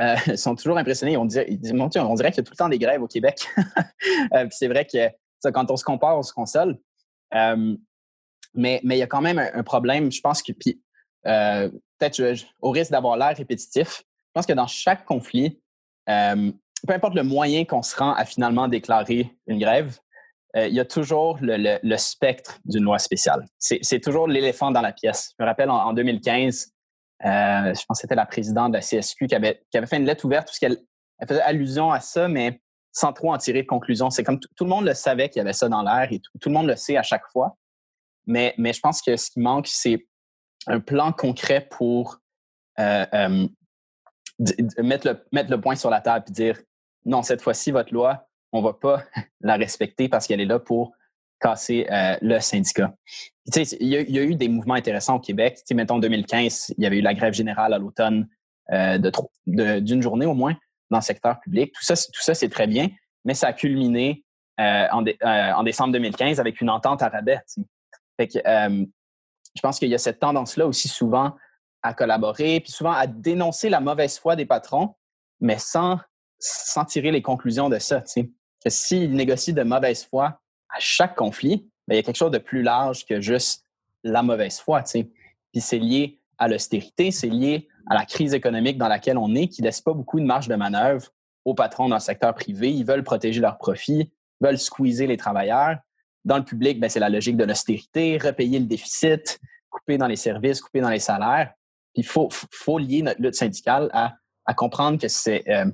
[0.00, 1.16] Euh, ils sont toujours impressionnés.
[1.16, 3.08] On dirait, ils disent, on dirait qu'il y a tout le temps des grèves au
[3.08, 3.48] Québec.
[3.98, 6.78] puis c'est vrai que quand on se compare, on se console.
[8.54, 10.80] Mais, mais il y a quand même un, problème, je pense que, puis
[11.26, 12.22] euh, peut-être
[12.60, 15.60] au risque d'avoir l'air répétitif, je pense que dans chaque conflit,
[16.08, 16.52] euh,
[16.86, 19.98] peu importe le moyen qu'on se rend à finalement déclarer une grève,
[20.56, 23.44] euh, il y a toujours le, spectre d'une loi spéciale.
[23.58, 25.34] C'est toujours l'éléphant dans la pièce.
[25.38, 26.72] Je me rappelle en, 2015,
[27.22, 30.06] je pense que c'était la présidente de la CSQ qui avait, qui avait fait une
[30.06, 30.78] lettre ouverte où elle,
[31.18, 32.60] elle faisait allusion à ça, mais
[32.94, 34.08] sans trop en tirer de conclusion.
[34.08, 36.48] C'est comme tout le monde le savait qu'il y avait ça dans l'air et tout,
[36.48, 37.56] le monde le sait à chaque fois.
[38.26, 40.06] Mais, mais je pense que ce qui manque, c'est
[40.66, 42.20] un plan concret pour
[42.78, 43.46] euh, euh,
[44.82, 46.60] mettre, le, mettre le point sur la table et dire
[47.04, 49.04] non, cette fois-ci, votre loi, on ne va pas
[49.40, 50.92] la respecter parce qu'elle est là pour
[51.40, 52.94] casser euh, le syndicat.
[53.54, 55.60] il, y a, eu des mouvements intéressants au Québec.
[55.72, 58.28] Mettons, en 2015, il y avait eu la grève générale à l'automne
[59.46, 60.56] d'une journée au moins
[60.90, 61.74] dans le secteur public.
[61.74, 62.88] Tout ça, c'est très bien,
[63.26, 64.24] mais ça a culminé
[64.58, 67.40] en, en, décembre 2015 avec une entente à rabais.
[68.16, 71.34] Fait que, je pense qu'il y a cette tendance-là aussi souvent
[71.82, 74.94] à collaborer, puis souvent à dénoncer la mauvaise foi des patrons,
[75.40, 75.98] mais sans,
[76.38, 78.02] sans tirer les conclusions de ça.
[78.66, 82.38] s'ils négocient de mauvaise foi à chaque conflit, bien, il y a quelque chose de
[82.38, 83.64] plus large que juste
[84.02, 84.82] la mauvaise foi.
[84.82, 89.48] Puis c'est lié à l'austérité, c'est lié à la crise économique dans laquelle on est,
[89.48, 91.10] qui ne laisse pas beaucoup de marge de manœuvre
[91.44, 92.72] aux patrons dans le secteur privé.
[92.72, 95.76] Ils veulent protéger leurs profits, veulent squeezer les travailleurs.
[96.24, 99.38] Dans le public, ben, c'est la logique de l'austérité, repayer le déficit,
[99.70, 101.52] couper dans les services, couper dans les salaires.
[101.94, 104.14] Il faut, faut lier notre lutte syndicale à,
[104.46, 105.06] à comprendre que,
[105.50, 105.70] euh,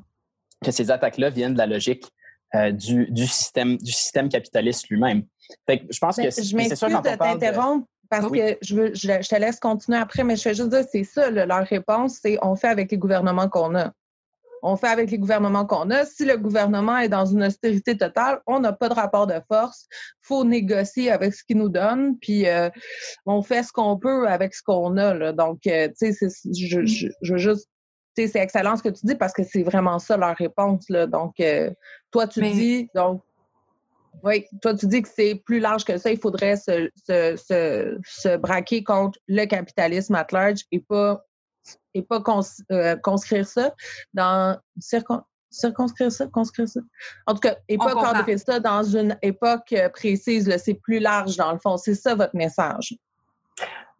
[0.63, 2.11] que ces attaques-là viennent de la logique
[2.55, 5.23] euh, du, du, système, du système capitaliste lui-même.
[5.69, 9.61] Je pense que c'est, je m'excuse de t'interrompre parce que je, veux, je, te laisse
[9.61, 12.91] continuer après, mais je vais juste dire, c'est ça, leur réponse, c'est on fait avec
[12.91, 13.93] les gouvernements qu'on a
[14.62, 16.05] on fait avec les gouvernements qu'on a.
[16.05, 19.87] Si le gouvernement est dans une austérité totale, on n'a pas de rapport de force.
[20.23, 22.70] faut négocier avec ce qu'il nous donne, puis euh,
[23.27, 25.14] on fait ce qu'on peut avec ce qu'on a.
[25.14, 25.33] Là.
[25.33, 27.68] Donc, euh, tu sais, je, je, je, veux juste...
[28.16, 30.85] C'est excellent ce que tu dis parce que c'est vraiment ça leur réponse.
[30.90, 31.07] Là.
[31.07, 31.70] Donc, euh,
[32.11, 32.88] toi, tu dis...
[32.94, 33.23] donc
[34.23, 36.11] oui, toi, tu dis que c'est plus large que ça.
[36.11, 41.25] Il faudrait se, se, se, se braquer contre le capitalisme at large et pas
[41.94, 42.23] et pas
[42.70, 43.75] euh, conscrire ça
[44.14, 44.59] dans
[45.51, 46.81] circonscrire ça, conscrire ça.
[47.27, 50.55] En tout cas, et pas cadrer ça dans une époque euh, précise.
[50.59, 51.77] C'est plus large dans le fond.
[51.77, 52.94] C'est ça votre message.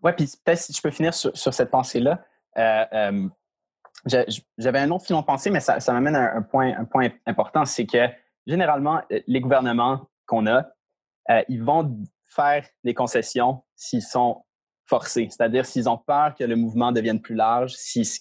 [0.03, 2.25] Oui, puis peut-être si je peux finir sur, cette pensée-là.
[2.57, 3.29] Euh,
[4.07, 7.65] j'avais un autre filon de pensée, mais ça, m'amène à un point, un point important,
[7.65, 8.09] c'est que
[8.47, 10.65] généralement, les gouvernements qu'on a,
[11.49, 14.43] ils vont faire des concessions s'ils sont
[14.91, 15.29] forcés.
[15.31, 17.75] C'est-à-dire s'ils ont peur que le mouvement devienne plus large,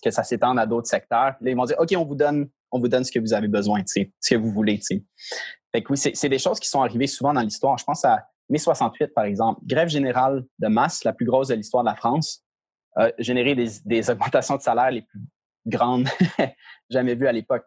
[0.03, 1.35] que ça s'étende à d'autres secteurs.
[1.41, 3.47] Là, ils vont dire, OK, on vous donne, on vous donne ce que vous avez
[3.47, 4.79] besoin, ce que vous voulez.
[4.79, 7.77] Que oui, c'est des choses qui sont arrivées souvent dans l'histoire.
[7.77, 9.59] Je pense à mai 68, par exemple.
[9.65, 12.45] Grève générale de masse, la plus grosse de l'histoire de la France,
[12.95, 15.21] a généré des, augmentations de salaire les plus
[15.65, 16.07] grandes
[16.89, 17.65] jamais vues à l'époque.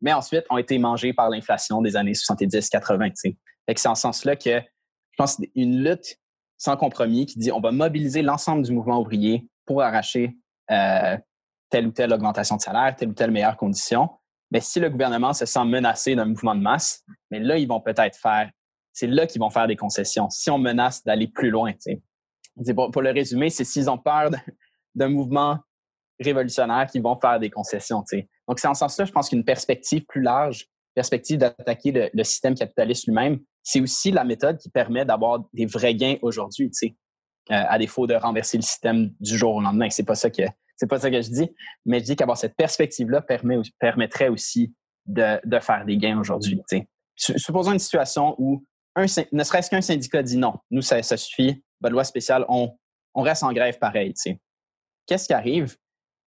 [0.00, 3.12] Mais ensuite, ont été mangées par l'inflation des années 70-80.
[3.22, 3.36] Fait
[3.76, 6.19] c'est en ce sens-là que je pense une lutte
[6.60, 10.36] sans compromis qui dit on va mobiliser l'ensemble du mouvement ouvrier pour arracher
[10.70, 11.16] euh,
[11.70, 14.10] telle ou telle augmentation de salaire, telle ou telle meilleure condition.
[14.52, 17.80] Mais si le gouvernement se sent menacé d'un mouvement de masse, mais là, ils vont
[17.80, 18.50] peut-être faire,
[18.92, 20.28] c'est là qu'ils vont faire des concessions.
[20.28, 21.72] Si on menace d'aller plus loin,
[22.74, 24.30] pour, pour, le résumer, c'est s'ils ont peur
[24.94, 25.58] d'un mouvement
[26.18, 28.04] révolutionnaire qu'ils vont faire des concessions.
[28.48, 32.24] Donc, c'est en ce sens-là, je pense qu'une perspective plus large, perspective d'attaquer le, le,
[32.24, 36.96] système capitaliste lui-même, c'est aussi la méthode qui permet d'avoir des vrais gains aujourd'hui, tu
[37.50, 39.90] euh, à défaut de renverser le système du jour au lendemain.
[39.90, 40.42] C'est pas ça que
[40.86, 41.50] pas ça que je dis,
[41.84, 44.74] mais je dis qu'avoir cette perspective-là permet, permettrait aussi
[45.06, 46.62] de, faire des gains aujourd'hui.
[47.16, 48.64] Supposons une situation où
[48.96, 52.72] un, ne serait-ce qu'un syndicat dit non, nous ça, suffit, pas loi spéciale, on,
[53.16, 54.14] reste en grève pareil.
[55.06, 55.76] Qu'est-ce qui arrive?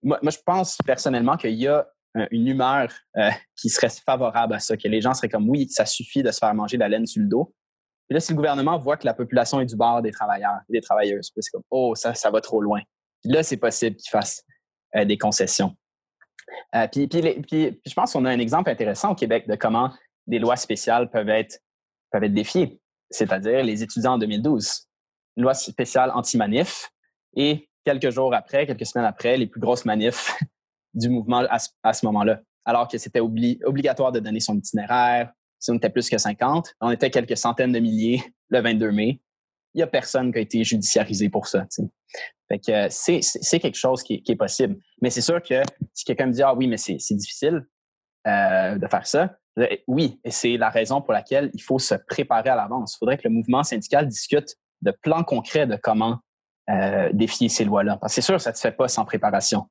[0.04, 1.88] Moi, je pense personnellement qu'il y a
[2.32, 5.86] une humeur euh, qui serait favorable à ça, que les gens seraient comme oui, ça
[5.86, 7.53] suffit de se faire manger de la laine sur le dos.
[8.10, 10.73] Et là, si le gouvernement voit que la population est du bord des travailleurs et
[10.73, 12.82] des travailleuses, c'est comme oh, ça, ça va trop loin.
[13.25, 14.43] là, c'est possible qu'ils fassent
[14.95, 15.75] euh, des concessions.
[16.75, 19.91] Euh, puis, puis, je pense qu'on a un exemple intéressant au Québec de comment
[20.25, 21.60] des lois spéciales peuvent être,
[22.12, 24.88] peuvent être défiées, c'est-à-dire les étudiants en 2012.
[25.36, 26.89] Une loi spéciale anti-manif
[27.36, 30.38] et quelques jours après, quelques semaines après, les plus grosses manifs
[30.93, 32.41] du mouvement à, ce moment-là.
[32.65, 35.32] Alors que c'était obligatoire de donner son itinéraire.
[35.60, 39.21] Si on était plus que 50, on était quelques centaines de milliers le 22 mai.
[39.73, 41.65] Il n'y a personne qui a été judiciarisé pour ça.
[42.47, 44.78] Fait que c'est quelque chose qui, est possible.
[45.02, 45.62] Mais c'est sûr que
[45.93, 47.65] si quelqu'un me dit Ah oui, mais c'est difficile
[48.26, 49.38] euh, de faire ça,
[49.88, 52.95] oui, et c'est la raison pour laquelle il faut se préparer à l'avance.
[52.95, 56.19] Il faudrait que le mouvement syndical discute de plans concrets de comment
[56.69, 57.97] euh, défier ces lois-là.
[57.97, 59.67] Parce que c'est sûr, ça ne se fait pas sans préparation.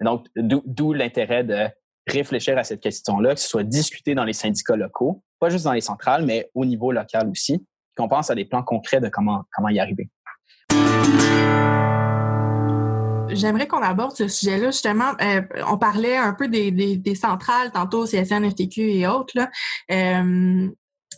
[0.00, 1.66] Donc, d'où l'intérêt de
[2.06, 5.72] réfléchir à cette question-là, que ce soit discuté dans les syndicats locaux, pas juste dans
[5.72, 7.64] les centrales, mais au niveau local aussi,
[7.96, 10.08] qu'on pense à des plans concrets de comment, y arriver.
[13.30, 14.70] J'aimerais qu'on aborde ce sujet-là.
[14.70, 19.36] Justement, euh, on parlait un peu des, centrales, tantôt CSN, FTQ et autres.
[19.90, 20.68] Euh,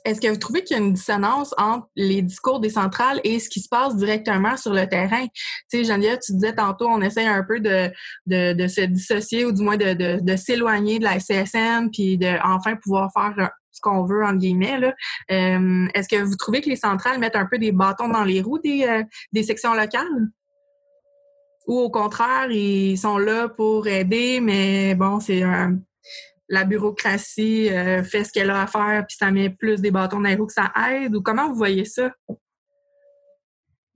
[0.05, 3.39] est-ce que vous trouvez qu'il y a une dissonance entre les discours des centrales et
[3.39, 5.27] ce qui se passe directement sur le terrain?
[5.71, 7.91] Tu sais, Geneviève, tu disais tantôt, on essaye un peu de,
[8.27, 12.77] de, se dissocier ou du moins de, de, s'éloigner de la CSN puis de enfin
[12.77, 14.81] pouvoir faire ce qu'on veut, entre guillemets.
[15.31, 18.41] Euh, est-ce que vous trouvez que les centrales mettent un peu des bâtons dans les
[18.41, 20.31] roues des, euh, des sections locales?
[21.67, 25.79] Ou au contraire, ils sont là pour aider, mais bon, c'est un
[26.51, 30.21] la bureaucratie euh, fait ce qu'elle a à faire, puis ça met plus des bâtons
[30.21, 31.15] dans les roues que ça aide?
[31.15, 32.11] Ou comment vous voyez ça?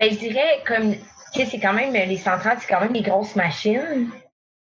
[0.00, 1.00] Ben, je dirais, comme, tu
[1.34, 4.08] sais, c'est quand même, les centrales, c'est quand même des grosses machines.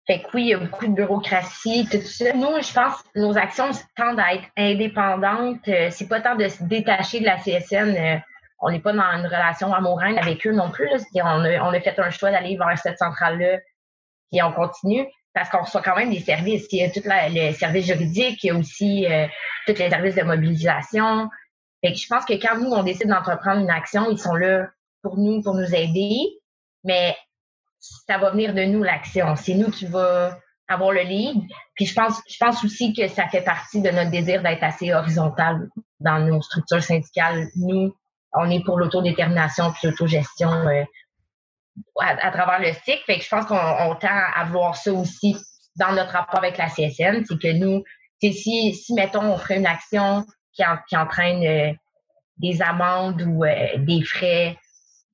[0.07, 2.33] Fait que oui, il y a beaucoup de bureaucratie, tout ça.
[2.35, 5.67] Nous, je pense que nos actions tendent à être indépendantes.
[5.69, 7.97] Euh, c'est pas tant de se détacher de la CSN.
[7.97, 8.19] Euh,
[8.61, 10.89] on n'est pas dans une relation amoureuse avec eux non plus.
[11.15, 13.59] On, a, on a fait un choix d'aller vers cette centrale-là,
[14.33, 15.07] et on continue
[15.39, 16.67] parce qu'on reçoit quand même des services.
[16.73, 19.27] Il y a tout le service juridique, il y a aussi euh,
[19.67, 21.29] tous les services de mobilisation.
[21.81, 24.67] Fait je pense que quand nous, on décide d'entreprendre une action, ils sont là
[25.01, 26.41] pour nous, pour nous aider,
[26.83, 27.17] mais
[27.79, 29.37] ça va venir de nous, l'action.
[29.37, 31.41] C'est nous qui va avoir le lead.
[31.77, 34.93] Puis je pense, je pense aussi que ça fait partie de notre désir d'être assez
[34.93, 35.69] horizontal
[36.01, 37.47] dans nos structures syndicales.
[37.55, 37.95] Nous,
[38.33, 40.83] on est pour l'autodétermination et l'autogestion euh,
[42.01, 43.03] à, travers le cycle.
[43.07, 45.37] Fait que je pense qu'on tend à voir ça aussi
[45.77, 47.25] dans notre rapport avec la CSN.
[47.27, 47.83] C'est que nous,
[48.21, 51.73] si, si, mettons, on ferait une action qui, qui entraîne euh,
[52.39, 54.57] des amendes ou euh, des frais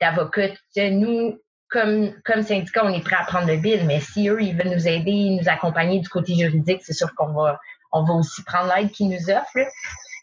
[0.00, 1.38] d'avocat, nous,
[1.70, 4.74] comme, comme syndicat, on est prêt à prendre le bill, mais si eux, ils veulent
[4.74, 7.58] nous aider, nous accompagner du côté juridique, c'est sûr qu'on va,
[7.92, 9.68] on va aussi prendre l'aide qu'ils nous offrent.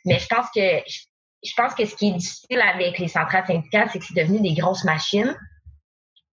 [0.06, 0.62] Mais je pense que
[1.43, 4.41] je pense que ce qui est difficile avec les centrales syndicales, c'est que c'est devenu
[4.41, 5.36] des grosses machines.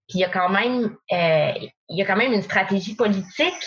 [0.08, 3.64] Puis il y a quand même, euh, y a quand même une stratégie politique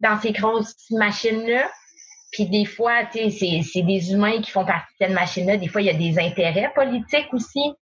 [0.00, 1.70] dans ces grosses machines-là.
[2.32, 5.56] Puis des fois, tu sais, c'est des humains qui font partie de cette machine-là.
[5.56, 7.72] Des fois, il y a des intérêts politiques aussi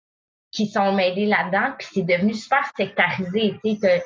[0.50, 1.74] qui sont mêlés là-dedans.
[1.78, 3.54] Puis c'est devenu super sectarisé.
[3.64, 4.02] Tu sais,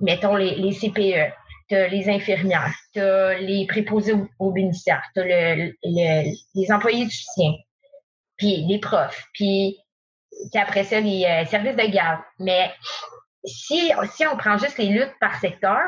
[0.00, 1.32] mettons les, les CPE,
[1.68, 7.52] t'as les infirmières, t'as les préposés aux, bénéficiaires, t'as le, les employés de soutien,
[8.36, 9.78] puis les profs, puis
[10.50, 12.20] puis après ça, les euh, services de garde.
[12.38, 12.72] Mais
[13.44, 15.82] si, si on prend juste les luttes par secteur,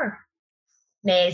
[1.02, 1.32] mais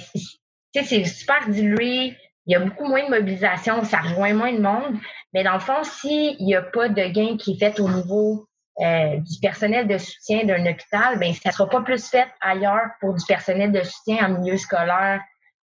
[0.73, 4.99] c'est super dilué, il y a beaucoup moins de mobilisation, ça rejoint moins de monde.
[5.33, 8.47] Mais dans le fond, s'il n'y a pas de gain qui est fait au niveau
[8.81, 12.89] euh, du personnel de soutien d'un hôpital, ben ça ne sera pas plus fait ailleurs
[13.01, 15.21] pour du personnel de soutien en milieu scolaire.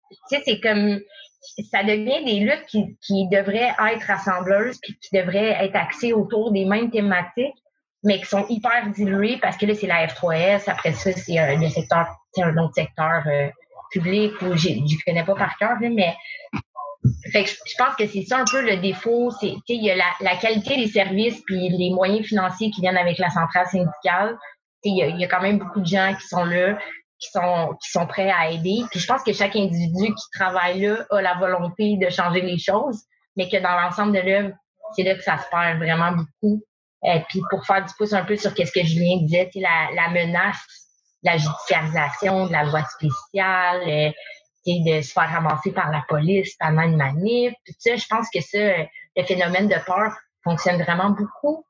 [0.09, 0.99] Tu sais, c'est comme
[1.41, 6.65] ça devient des luttes qui, devraient être rassembleuses puis qui devraient être axées autour des
[6.65, 7.55] mêmes thématiques,
[8.03, 12.07] mais qui sont hyper diluées parce que là, c'est la F3S, après ça, c'est secteur,
[12.33, 13.49] c'est un autre secteur euh,
[13.91, 16.15] public où je ne connais pas par cœur, mais
[17.03, 19.31] je pense que c'est ça un peu le défaut.
[19.41, 23.29] Il y a la, qualité des services puis les moyens financiers qui viennent avec la
[23.29, 24.37] centrale syndicale.
[24.83, 26.77] Il y a quand même beaucoup de gens qui sont là
[27.19, 28.83] qui sont, qui sont prêts à aider.
[28.91, 32.57] Puis je pense que chaque individu qui travaille là a la volonté de changer les
[32.57, 33.03] choses,
[33.35, 34.51] mais que dans l'ensemble de l'œuvre,
[34.95, 36.63] c'est là que ça se perd vraiment beaucoup.
[37.03, 40.09] Euh, puis pour faire du pouce un peu sur ce que Julien disait, la, la
[40.09, 40.57] menace
[41.23, 44.11] la judiciarisation de la loi spéciale, euh,
[44.67, 48.41] de se faire ramasser par la police pendant une manif, tout ça, je pense que
[48.41, 48.59] ça,
[49.15, 50.13] le phénomène de peur
[50.43, 51.65] fonctionne vraiment beaucoup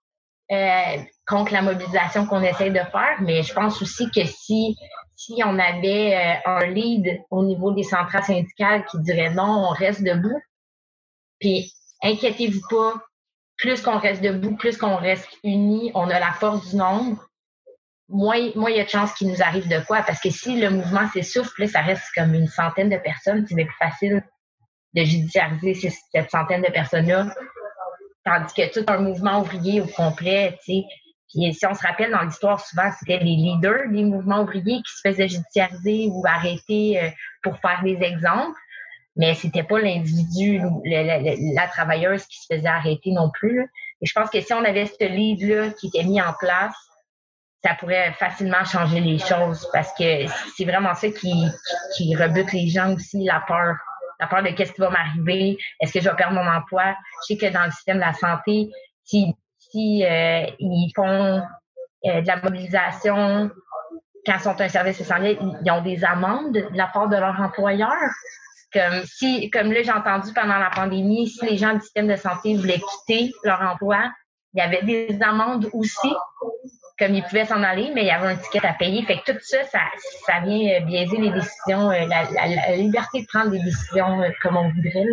[0.51, 0.97] euh,
[1.27, 4.75] contre la mobilisation qu'on essaie de faire, mais je pense aussi que si
[5.17, 9.69] si on avait euh, un lead au niveau des centrales syndicales qui dirait non, on
[9.69, 10.39] reste debout,
[11.39, 12.93] puis inquiétez-vous pas,
[13.57, 17.27] plus qu'on reste debout, plus qu'on reste unis, on a la force du nombre,
[18.07, 20.03] moins, moins il y a de chances qu'il nous arrive de quoi.
[20.03, 23.75] Parce que si le mouvement s'essouffle, ça reste comme une centaine de personnes, c'est plus
[23.79, 24.23] facile
[24.93, 25.73] de judiciariser
[26.11, 27.33] cette centaine de personnes-là.
[28.23, 30.85] Tandis que tout un mouvement ouvrier au complet, tu sais,
[31.29, 34.93] puis si on se rappelle dans l'histoire, souvent, c'était les leaders des mouvements ouvriers qui
[34.95, 37.09] se faisaient judiciariser ou arrêter euh,
[37.43, 38.57] pour faire des exemples.
[39.15, 43.63] Mais c'était pas l'individu, la, travailleuse qui se faisait arrêter non plus.
[44.01, 46.75] Et je pense que si on avait ce lead-là qui était mis en place,
[47.63, 51.47] ça pourrait facilement changer les choses parce que c'est vraiment ça qui,
[51.95, 53.75] qui rebute les gens aussi, la peur.
[54.19, 56.95] La peur de qu'est-ce qui va m'arriver, est-ce que je vais perdre mon emploi?
[57.27, 58.69] Je sais que dans le système de la santé,
[59.03, 59.35] si
[60.05, 61.41] euh, ils font
[62.05, 63.49] euh, de la mobilisation
[64.25, 67.39] quand ils sont un service essentiel, ils ont des amendes de la part de leur
[67.39, 67.95] employeur.
[68.73, 72.17] Comme si, comme là, j'ai entendu pendant la pandémie, si les gens du système de
[72.17, 74.11] santé voulaient quitter leur emploi,
[74.53, 76.13] il y avait des amendes aussi.
[76.99, 79.03] Comme ils pouvaient s'en aller, mais il y avait un ticket à payer.
[79.03, 79.79] Fait que tout ça, ça,
[80.25, 85.05] ça vient biaiser les décisions, la, liberté de prendre des décisions comme on voudrait.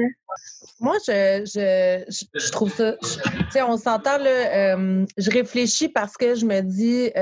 [0.81, 2.95] Moi, je, je, je, trouve ça.
[3.01, 4.77] Tu sais, on s'entend, là.
[5.17, 7.13] je réfléchis parce que je me dis,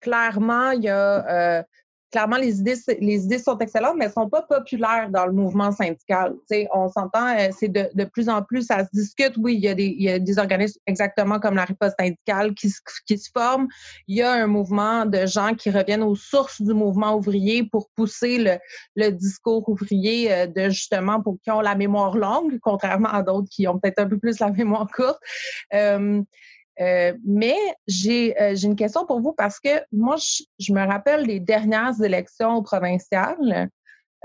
[0.00, 1.64] clairement, il y a
[2.10, 5.32] clairement, les idées, les idées sont excellentes, mais elles ne sont pas populaires dans le
[5.32, 6.34] mouvement syndical.
[6.72, 9.34] on s'entend, euh, c'est de, plus en plus, ça se discute.
[9.36, 12.54] Oui, il y, a des, il y a des organismes exactement comme la riposte syndicale
[12.54, 12.72] qui,
[13.06, 13.68] qui se forment.
[14.06, 17.88] Il y a un mouvement de gens qui reviennent aux sources du mouvement ouvrier pour
[17.90, 18.58] pousser le,
[18.96, 23.48] le discours ouvrier euh, de justement pour qui ont la mémoire longue, contrairement à d'autres
[23.50, 25.18] qui ont peut-être un peu plus la mémoire courte.
[25.74, 26.22] Euh,
[26.80, 27.56] euh, mais
[27.86, 30.16] j'ai euh, une question pour vous parce que moi,
[30.58, 33.68] je, me rappelle les dernières élections provinciales.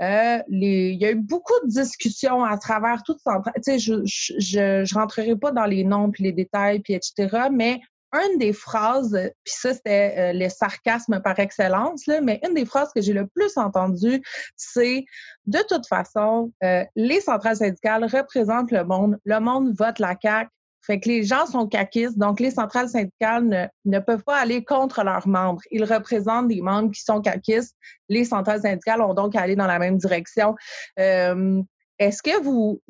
[0.00, 3.18] Euh, il y a eu beaucoup de discussions à travers toute.
[3.18, 7.48] Tu sais, je, je, je, rentrerai pas dans les noms puis les détails puis etc.
[7.52, 7.80] Mais
[8.12, 12.92] une des phrases, puis ça c'était le sarcasme par excellence, là, mais une des phrases
[12.94, 14.22] que j'ai le plus entendues,
[14.56, 15.04] c'est
[15.46, 16.52] de toute façon,
[16.94, 20.48] les centrales syndicales représentent le monde, le monde vote la CAQ,
[20.86, 25.02] fait que les gens sont caquistes, donc les centrales syndicales ne, peuvent pas aller contre
[25.02, 25.62] leurs membres.
[25.70, 27.74] Ils représentent des membres qui sont caquistes.
[28.08, 30.54] Les centrales syndicales ont donc à aller dans la même direction.
[30.98, 31.62] Euh,
[31.98, 32.82] est-ce que vous...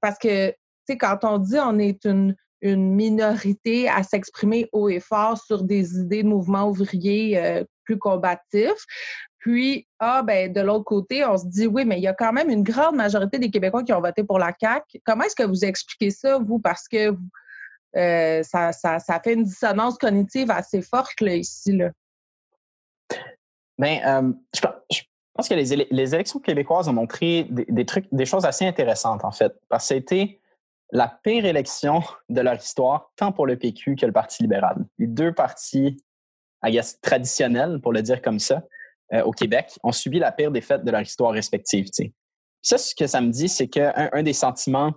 [0.00, 0.56] Parce que, tu
[0.88, 5.64] sais, quand on dit on est une, une minorité à s'exprimer haut et fort sur
[5.64, 8.84] des idées de mouvement ouvrier euh, plus combatifs,
[9.40, 12.32] puis, ah, ben, de l'autre côté, on se dit, oui, mais il y a quand
[12.32, 15.00] même une grande majorité des Québécois qui ont voté pour la CAQ.
[15.04, 16.58] Comment est-ce que vous expliquez ça, vous?
[16.58, 17.16] Parce que
[17.96, 21.90] euh, ça, ça, ça, fait une dissonance cognitive assez forte, là, ici, là.
[23.78, 24.60] Bien, euh, je,
[25.34, 29.32] pense que les, les, élections québécoises ont montré des, trucs, des choses assez intéressantes, en
[29.32, 29.54] fait.
[29.70, 30.38] Parce que c'était
[30.92, 34.84] la pire élection de leur histoire, tant pour le PQ que le Parti libéral.
[34.98, 35.96] Les deux partis,
[36.62, 38.62] I guess, traditionnels, pour le dire comme ça,
[39.12, 41.86] euh, au Québec ont subi la pire défaite de leur histoire respective.
[42.62, 44.92] Ça, ce que ça me dit, c'est qu'un un des sentiments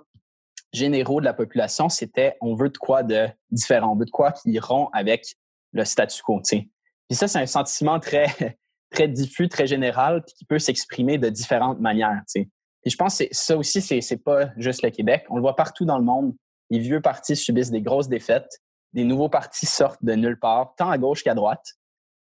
[0.74, 4.32] généraux de la population, c'était on veut de quoi de différent, on veut de quoi
[4.32, 5.36] qui iront avec
[5.72, 6.41] le statu quo.
[6.49, 6.68] Puis
[7.11, 8.26] ça, c'est un sentiment très,
[8.91, 12.22] très diffus, très général, puis qui peut s'exprimer de différentes manières.
[12.36, 15.26] Et je pense que ça aussi, c'est, c'est pas juste le Québec.
[15.30, 16.36] On le voit partout dans le monde.
[16.70, 18.61] Les vieux partis subissent des grosses défaites.
[18.93, 21.66] Des nouveaux partis sortent de nulle part, tant à gauche qu'à droite.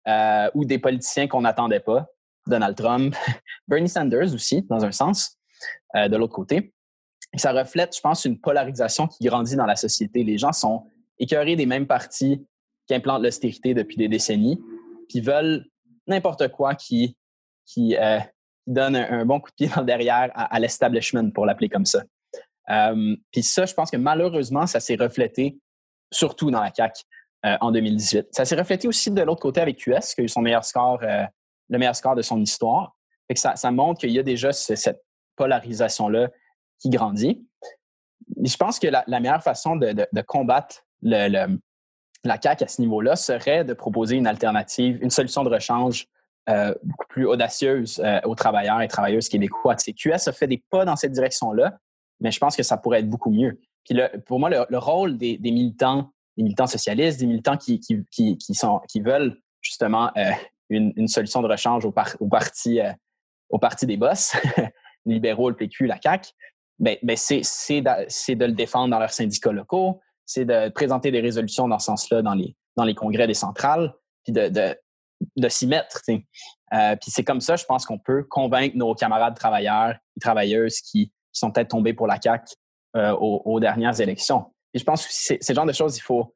[0.09, 2.07] Euh, ou des politiciens qu'on n'attendait pas,
[2.46, 3.16] Donald Trump,
[3.68, 5.36] Bernie Sanders aussi, dans un sens,
[5.96, 6.72] euh, de l'autre côté.
[7.34, 10.22] ça reflète, je pense, une polarisation qui grandit dans la société.
[10.22, 10.86] Les gens sont
[11.18, 12.46] écœurés des mêmes partis
[12.86, 14.62] qui implantent l'austérité depuis des décennies,
[15.09, 15.66] puis veulent
[16.07, 17.16] n'importe quoi qui,
[17.80, 18.20] euh,
[18.68, 22.04] donne un, bon coup de pied dans le derrière à, l'establishment, pour l'appeler comme ça.
[23.32, 25.59] puis ça, je pense que malheureusement, ça s'est reflété
[26.12, 27.02] surtout dans la CAQ.
[27.47, 28.28] Euh, en 2018.
[28.32, 30.99] Ça s'est reflété aussi de l'autre côté avec QS, qui a eu son meilleur score,
[31.03, 31.22] euh,
[31.68, 32.97] le meilleur score de son histoire.
[33.34, 35.05] ça, montre qu'il y a déjà cette
[35.36, 36.30] polarisation-là
[36.80, 37.47] qui grandit.
[38.42, 41.47] je pense que la, meilleure façon de, combattre la
[42.24, 46.07] CAQ à ce niveau-là serait de proposer une alternative, une solution de rechange
[46.49, 49.76] euh, beaucoup plus audacieuse aux travailleurs et travailleuses québécois.
[49.76, 51.78] QS a fait des pas dans cette direction-là,
[52.18, 53.61] mais je pense que ça pourrait être beaucoup mieux.
[53.84, 58.55] Puis pour moi, le, rôle des, militants des militants socialistes, des militants qui, qui, qui,
[58.55, 60.30] sont, qui veulent justement euh,
[60.68, 62.93] une, une, solution de rechange au, parti, euh,
[63.51, 64.70] au parti des boss, les
[65.14, 66.30] libéraux, le PQ, la CAQ,
[66.78, 67.41] ben, ben c'est,
[67.80, 71.87] de, de le défendre dans leurs syndicats locaux, c'est de présenter des résolutions dans ce
[71.87, 76.03] sens-là dans les, dans les congrès des centrales, puis de, de, s'y mettre.
[76.09, 80.80] Euh, puis c'est comme ça, je pense qu'on peut convaincre nos camarades travailleurs et travailleuses
[80.80, 82.55] qui, qui sont peut-être tombés pour la CAQ
[82.95, 84.47] aux, dernières élections.
[84.76, 86.34] Je pense que ce genre de choses, il faut,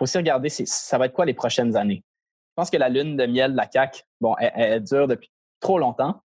[0.00, 2.04] aussi regarder ça va être quoi les prochaines années.
[2.50, 5.30] Je pense que la lune de miel de la CAQ, bon, elle, dure depuis
[5.60, 6.22] trop longtemps,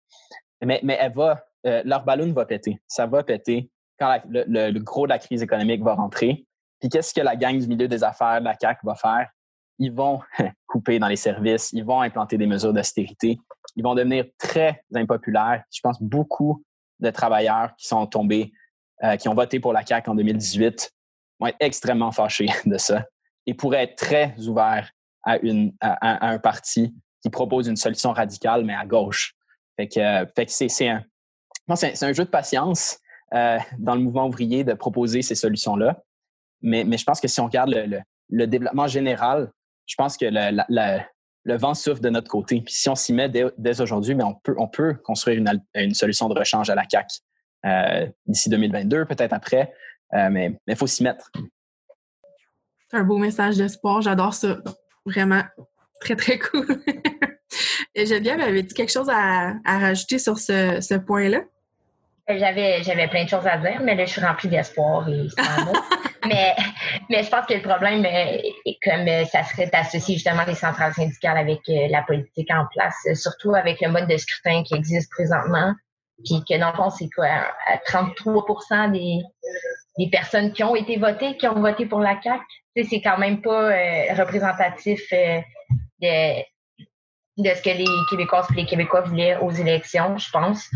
[0.61, 2.81] mais, mais elle va, euh, leur ballon va péter.
[2.87, 6.45] Ça va péter quand le, gros de la crise économique va rentrer.
[6.79, 9.29] Puis qu'est-ce que la gang du milieu des affaires de la CAQ va faire?
[9.79, 10.19] Ils vont
[10.67, 13.39] couper dans les services, ils vont implanter des mesures d'austérité,
[13.75, 15.63] ils vont devenir très impopulaires.
[15.71, 16.63] Je pense beaucoup
[16.99, 18.51] de travailleurs qui sont tombés,
[19.03, 20.91] euh, qui ont voté pour la CAQ en 2018
[21.47, 23.05] être extrêmement fâchés de ça
[23.45, 24.91] et pourraient être très ouverts
[25.23, 29.35] à, une, à, un parti qui propose une solution radicale, mais à gauche.
[29.77, 31.03] Fait que, que c'est, un,
[31.75, 32.99] c'est, un jeu de patience
[33.33, 36.01] euh, dans le mouvement ouvrier de proposer ces solutions-là.
[36.61, 37.73] Mais, mais je pense que si on regarde
[38.29, 39.51] le, développement général,
[39.85, 42.63] je pense que le, vent souffle de notre côté.
[42.67, 46.29] Si on s'y met dès, aujourd'hui, mais on peut, on peut construire une, une solution
[46.29, 47.07] de rechange à la CAC
[47.65, 49.73] euh, d'ici 2022, peut-être après.
[50.13, 51.31] Euh, mais il faut s'y mettre.
[52.89, 54.57] C'est un beau message d'espoir, j'adore ça.
[55.05, 55.43] Vraiment.
[56.01, 56.83] Très, très cool.
[57.95, 61.41] Et Geneviève, avais-tu quelque chose à, rajouter sur ce, point-là?
[62.27, 65.27] J'avais, j'avais plein de choses à dire, mais là, je suis remplie d'espoir et
[66.25, 66.55] mais,
[67.09, 71.37] mais je pense que le problème, est comme ça serait associé justement les centrales syndicales
[71.37, 75.73] avec euh, la politique en place, surtout avec le mode de scrutin qui existe présentement,
[76.23, 77.27] puis que dans le fond, c'est quoi,
[77.85, 78.45] 33
[78.89, 79.19] des,
[80.01, 82.43] des personnes qui ont été votées, qui ont voté pour la CAQ,
[82.89, 85.39] c'est quand même pas euh, représentatif euh,
[86.01, 86.41] de,
[87.37, 90.69] de ce que les Québécois et les Québécois voulaient aux élections, je pense.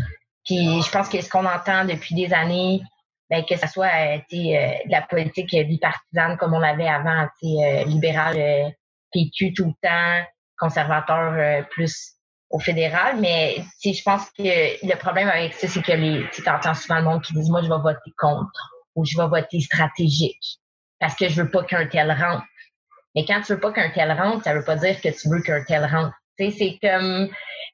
[0.44, 2.80] Puis je pense que ce qu'on entend depuis des années,
[3.28, 8.72] ben, que ce soit euh, de la politique bipartisane comme on l'avait avant, libéral
[9.12, 10.24] PQ tout le temps,
[10.56, 12.12] conservateur plus
[12.50, 16.74] au fédéral, mais je pense que le problème avec ça, c'est que les, tu entends
[16.74, 20.58] souvent le monde qui dit moi je vais voter contre ou je vais voter stratégique
[20.98, 22.44] parce que je veux pas qu'un tel rentre.
[23.14, 25.40] Mais quand tu veux pas qu'un tel rentre, ça veut pas dire que tu veux
[25.42, 26.14] qu'un tel rentre.
[26.38, 27.28] C'est comme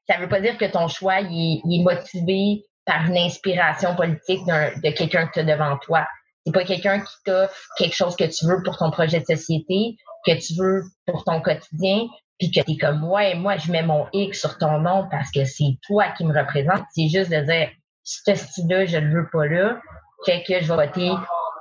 [0.09, 4.91] ça veut pas dire que ton choix il, est motivé par une inspiration politique de
[4.91, 6.07] quelqu'un que tu as devant toi.
[6.45, 9.97] C'est pas quelqu'un qui t'offre quelque chose que tu veux pour ton projet de société,
[10.27, 12.07] que tu veux pour ton quotidien,
[12.39, 15.31] puis que tu es comme ouais, moi je mets mon X sur ton nom parce
[15.31, 16.83] que c'est toi qui me représente.
[16.95, 17.71] C'est juste de dire
[18.03, 19.81] ce style-là, je le veux pas là.
[20.25, 21.11] Fait que je vais voter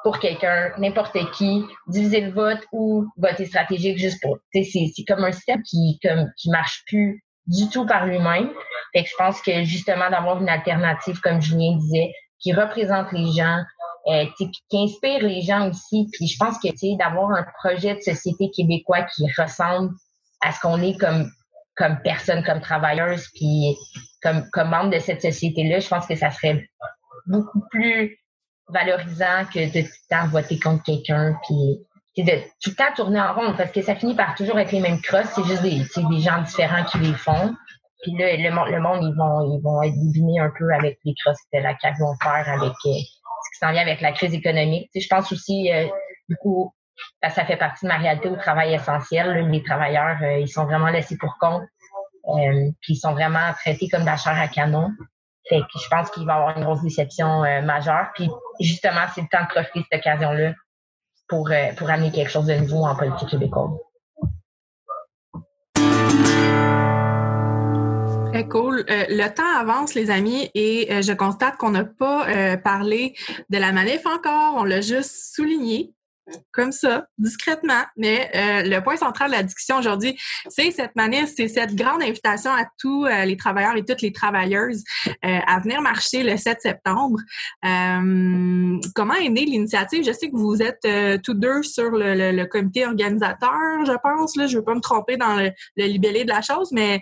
[0.03, 4.39] pour quelqu'un, n'importe qui, diviser le vote ou voter stratégique juste pour.
[4.51, 8.51] C'est, c'est comme un système qui comme qui marche plus du tout par lui-même.
[8.93, 13.31] Fait que je pense que justement d'avoir une alternative, comme Julien disait, qui représente les
[13.31, 13.59] gens,
[14.07, 16.07] euh, qui inspire les gens aussi.
[16.13, 19.93] Puis je pense que d'avoir un projet de société québécois qui ressemble
[20.41, 21.29] à ce qu'on est comme
[21.77, 23.75] comme personne, comme travailleuse, puis
[24.21, 26.67] comme, comme membre de cette société-là, je pense que ça serait
[27.25, 28.20] beaucoup plus
[28.71, 33.21] valorisant que de tout le temps voter contre quelqu'un, puis de tout le temps tourner
[33.21, 35.79] en rond, parce que ça finit par toujours être les mêmes crosses, c'est juste des,
[35.79, 37.55] des gens différents qui les font.
[38.01, 41.13] Puis là, le, le monde, ils vont, ils vont être divinés un peu avec les
[41.23, 44.33] crosses que la CAQ vont faire avec euh, ce qui s'en vient avec la crise
[44.33, 44.89] économique.
[44.95, 45.87] Je pense aussi, euh,
[46.27, 46.73] du coup,
[47.23, 49.47] ça fait partie de ma réalité au travail essentiel.
[49.49, 51.63] les travailleurs, euh, ils sont vraiment laissés pour compte.
[52.81, 54.89] puis ils sont vraiment traités comme chair à canon.
[55.49, 58.11] Fait que je pense qu'il va y avoir une grosse déception euh, majeure.
[58.15, 58.29] Puis
[58.59, 60.53] justement, c'est le temps de profiter cette occasion-là
[61.27, 63.71] pour, euh, pour amener quelque chose de nouveau en politique québécoise.
[68.31, 68.85] Très cool.
[68.89, 73.13] Euh, le temps avance, les amis, et je constate qu'on n'a pas parlé
[73.49, 74.55] de la manif encore.
[74.55, 75.93] On l'a juste souligné
[76.51, 77.83] comme ça, discrètement.
[77.97, 80.17] Mais euh, le point central de la discussion aujourd'hui,
[80.49, 84.11] c'est cette manière, c'est cette grande invitation à tous euh, les travailleurs et toutes les
[84.11, 87.19] travailleuses euh, à venir marcher le 7 septembre.
[88.95, 90.03] comment est née l'initiative?
[90.05, 94.35] Je sais que vous êtes tous deux sur le, comité organisateur, je pense.
[94.35, 97.01] Là, je ne veux pas me tromper dans le, libellé de la chose, mais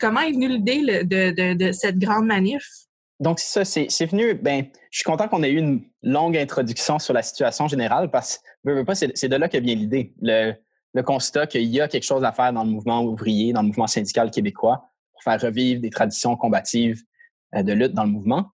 [0.00, 2.86] comment est venue l'idée de, de cette grande manif?
[3.18, 7.14] Donc, ça, c'est venu, ben, je suis content qu'on ait eu une longue introduction sur
[7.14, 10.12] la situation générale parce que c'est de là que vient l'idée.
[10.20, 10.52] Le,
[10.92, 13.68] le, constat qu'il y a quelque chose à faire dans le mouvement ouvrier, dans le
[13.68, 17.02] mouvement syndical québécois pour faire revivre des traditions combatives
[17.54, 18.50] euh, de lutte dans le mouvement.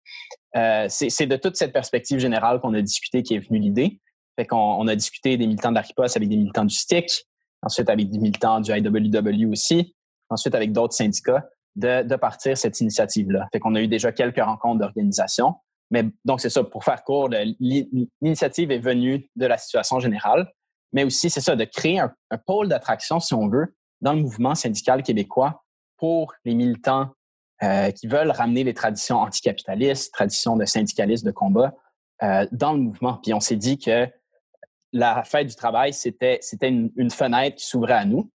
[0.56, 4.00] Euh, c'est de toute cette perspective générale qu'on a discuté qui est venue l'idée.
[4.36, 7.26] Fait qu'on on a discuté des militants de avec des militants du STIC,
[7.64, 9.96] ensuite avec des militants du IWW aussi,
[10.30, 13.48] ensuite avec d'autres syndicats de, partir cette initiative-là.
[13.52, 15.56] Fait qu'on a eu déjà quelques rencontres d'organisation.
[15.90, 20.52] Mais donc, c'est ça, pour faire court, l'initiative est venue de la situation générale,
[20.94, 22.14] mais aussi, c'est ça, de créer un,
[22.46, 25.64] pôle d'attraction, si on veut, dans le mouvement syndical québécois
[25.98, 27.10] pour les militants
[27.64, 31.74] euh, qui veulent ramener les traditions anticapitalistes, traditions de syndicalisme de combat
[32.24, 33.20] euh, dans le mouvement.
[33.22, 34.08] Puis on s'est dit que
[34.94, 38.30] la fête du travail, c'était une, une fenêtre qui s'ouvrait à nous.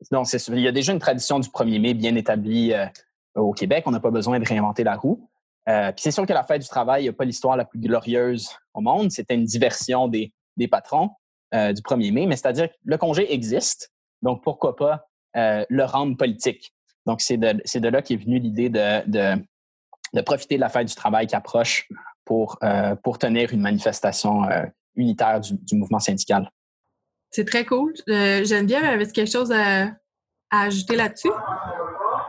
[0.00, 2.86] C'est il y a déjà une tradition du 1er mai bien établie euh,
[3.34, 3.84] au Québec.
[3.86, 5.28] On n'a pas besoin de réinventer la roue.
[5.68, 8.50] Euh, puis c'est sûr que la fête du travail n'a pas l'histoire la plus glorieuse
[8.74, 9.10] au monde.
[9.10, 10.32] C'était une diversion des,
[10.70, 11.10] patrons
[11.54, 13.92] euh, du 1er mai, mais c'est-à-dire que le congé existe.
[14.22, 16.72] Donc, pourquoi pas le rendre politique?
[17.06, 21.36] Donc, c'est de, là qu'est venue l'idée de, profiter de la fête du travail qui
[21.36, 21.88] approche
[22.24, 22.58] pour,
[23.20, 24.42] tenir une manifestation
[24.96, 26.50] unitaire du mouvement syndical.
[27.30, 27.92] C'est très cool.
[28.08, 29.88] Euh, Geneviève, avait quelque chose à,
[30.50, 31.30] ajouter là-dessus?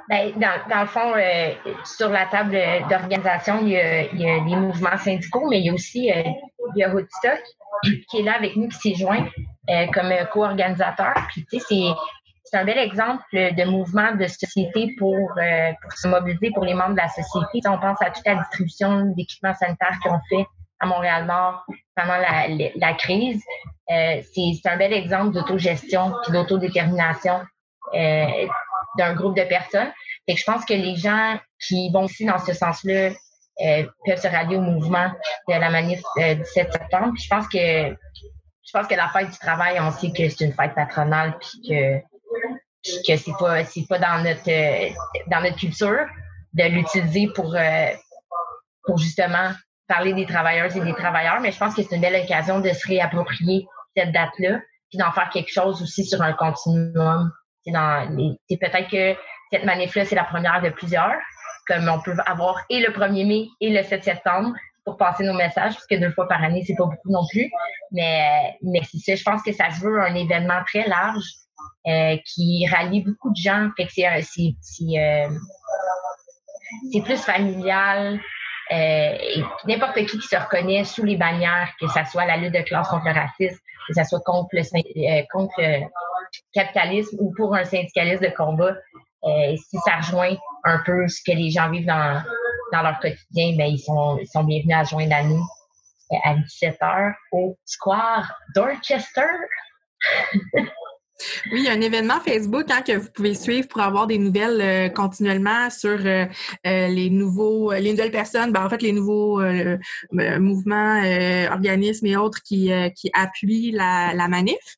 [0.10, 1.54] Ben, dans, le fond, euh,
[1.86, 2.58] sur la table
[2.90, 7.40] d'organisation, il, y a des mouvements syndicaux, mais il y a aussi euh, Woodstock
[8.10, 9.26] qui est là avec nous, qui s'est joint
[9.70, 11.14] euh, comme co-organisateur.
[11.30, 11.94] Puis, tu sais,
[12.44, 15.30] c'est un bel exemple de mouvement de société pour,
[15.82, 17.62] pour se mobiliser pour les membres de la société.
[17.70, 20.46] on pense à toute la distribution d'équipements sanitaires qu'on fait
[20.80, 23.44] à Montréal-Nord pendant la, crise.
[23.92, 27.42] Euh, c'est un bel exemple d'autogestion et d'autodétermination
[27.96, 28.48] euh,
[28.98, 29.92] d'un groupe de personnes.
[30.28, 33.10] Et je pense que les gens qui vont aussi dans ce sens-là
[33.66, 35.12] euh, peuvent se rallier au mouvement
[35.48, 37.14] de la manif du 7 septembre.
[37.18, 37.96] je pense que
[38.66, 41.68] je pense que la fête du travail, on sait que c'est une fête patronale puis
[41.68, 42.00] que
[43.08, 46.06] que c'est pas c'est pas dans notre dans notre culture
[46.54, 47.58] de l'utiliser pour
[48.86, 49.52] pour justement
[49.88, 52.70] parler des travailleurs et des travailleurs, mais je pense que c'est une belle occasion de
[52.70, 53.66] se réapproprier
[54.00, 57.32] cette date-là, puis d'en faire quelque chose aussi sur un continuum.
[57.66, 59.16] C'est peut-être que
[59.52, 61.20] cette manif-là, c'est la première de plusieurs,
[61.68, 64.54] comme on peut avoir et le 1er mai et le 7 septembre
[64.86, 67.50] pour passer nos messages, parce que deux fois par année, c'est pas beaucoup non plus.
[67.92, 71.24] Mais, mais c'est ça, je pense que ça se veut un événement très large
[71.88, 73.70] euh, qui rallie beaucoup de gens.
[73.78, 75.30] Fait que c'est, euh,
[77.04, 78.20] plus familial,
[78.72, 82.54] euh, et n'importe qui qui se reconnaît sous les bannières, que ce soit la lutte
[82.54, 83.60] de classe contre le racisme,
[83.90, 85.86] que ce soit contre le, euh, contre le
[86.54, 88.76] capitalisme ou pour un syndicalisme de combat,
[89.24, 92.22] euh, si ça rejoint un peu ce que les gens vivent dans,
[92.72, 95.44] dans leur quotidien, ben, ils, sont, ils sont bienvenus à joindre à nous
[96.24, 99.22] à 17h au Square d'Orchester.
[101.52, 104.18] Oui, il y a un événement Facebook hein, que vous pouvez suivre pour avoir des
[104.18, 106.26] nouvelles euh, continuellement sur euh,
[106.66, 109.42] euh, les nouveaux, les nouvelles personnes, ben, en fait les nouveaux
[110.12, 111.02] mouvements,
[111.52, 114.78] organismes et autres qui, qui appuient la, manif.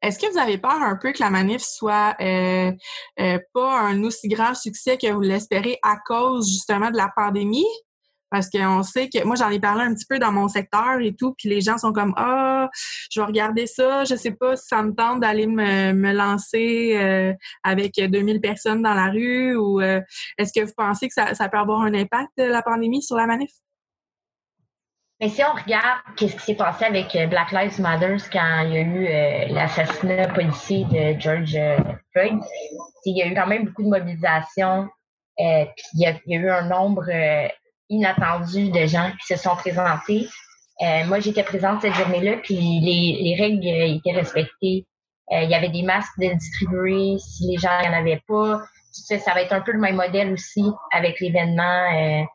[0.00, 4.54] Est-ce que vous avez peur un peu que la manif soit pas un aussi grand
[4.54, 7.66] succès que vous l'espérez à cause justement de la pandémie?
[8.30, 11.14] Parce qu'on sait que moi, j'en ai parlé un petit peu dans mon secteur et
[11.14, 12.68] tout, puis les gens sont comme Ah,
[13.10, 16.96] je vais regarder ça, je sais pas si ça me tente d'aller me, me lancer
[16.96, 17.32] euh,
[17.64, 20.00] avec 2000 personnes dans la rue ou euh,
[20.36, 23.26] est-ce que vous pensez que ça, ça, peut avoir un impact, la pandémie, sur la
[23.26, 23.50] manif?
[25.20, 28.72] Mais si on regarde qu'est-ce qui s'est passé avec euh, Black Lives Matter quand il
[28.72, 31.58] y a eu l'assassinat policier de George
[32.12, 32.38] Floyd,
[33.06, 34.86] il y a eu quand même beaucoup de mobilisation,
[35.36, 37.06] puis il y a eu un nombre
[37.90, 40.28] inattendu de gens qui se sont présentés.
[40.80, 44.86] Euh, moi, j'étais présente cette journée-là, puis les, les règles euh, étaient respectées.
[45.32, 48.62] Euh, il y avait des masques de distribuer si les gens n'en avaient pas.
[48.92, 52.26] Ça, va être un peu le même modèle aussi avec l'événement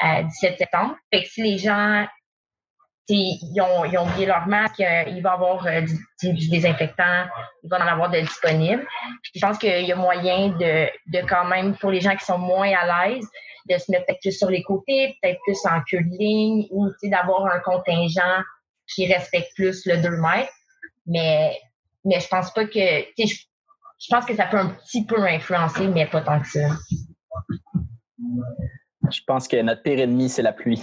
[0.00, 0.96] à 17 septembre.
[1.12, 2.06] Fait si les gens
[3.08, 5.64] ont, ont oublié leur masque, il va y avoir
[6.22, 7.26] du, désinfectant,
[7.62, 8.86] il va en avoir de disponible.
[9.34, 12.38] Je pense qu'il y a moyen de, de quand même, pour les gens qui sont
[12.38, 13.26] moins à l'aise,
[13.68, 16.88] de se mettre peut-être plus sur les côtés, peut-être plus en queue de ligne ou
[17.04, 18.42] d'avoir un contingent
[18.94, 20.52] qui respecte plus le 2 mètres.
[21.06, 21.58] Mais,
[22.04, 23.04] mais je pense pas que.
[23.18, 26.68] Je, pense que ça peut un petit peu influencer, mais pas tant que ça.
[29.10, 30.82] Je pense que notre pire ennemi, c'est la pluie.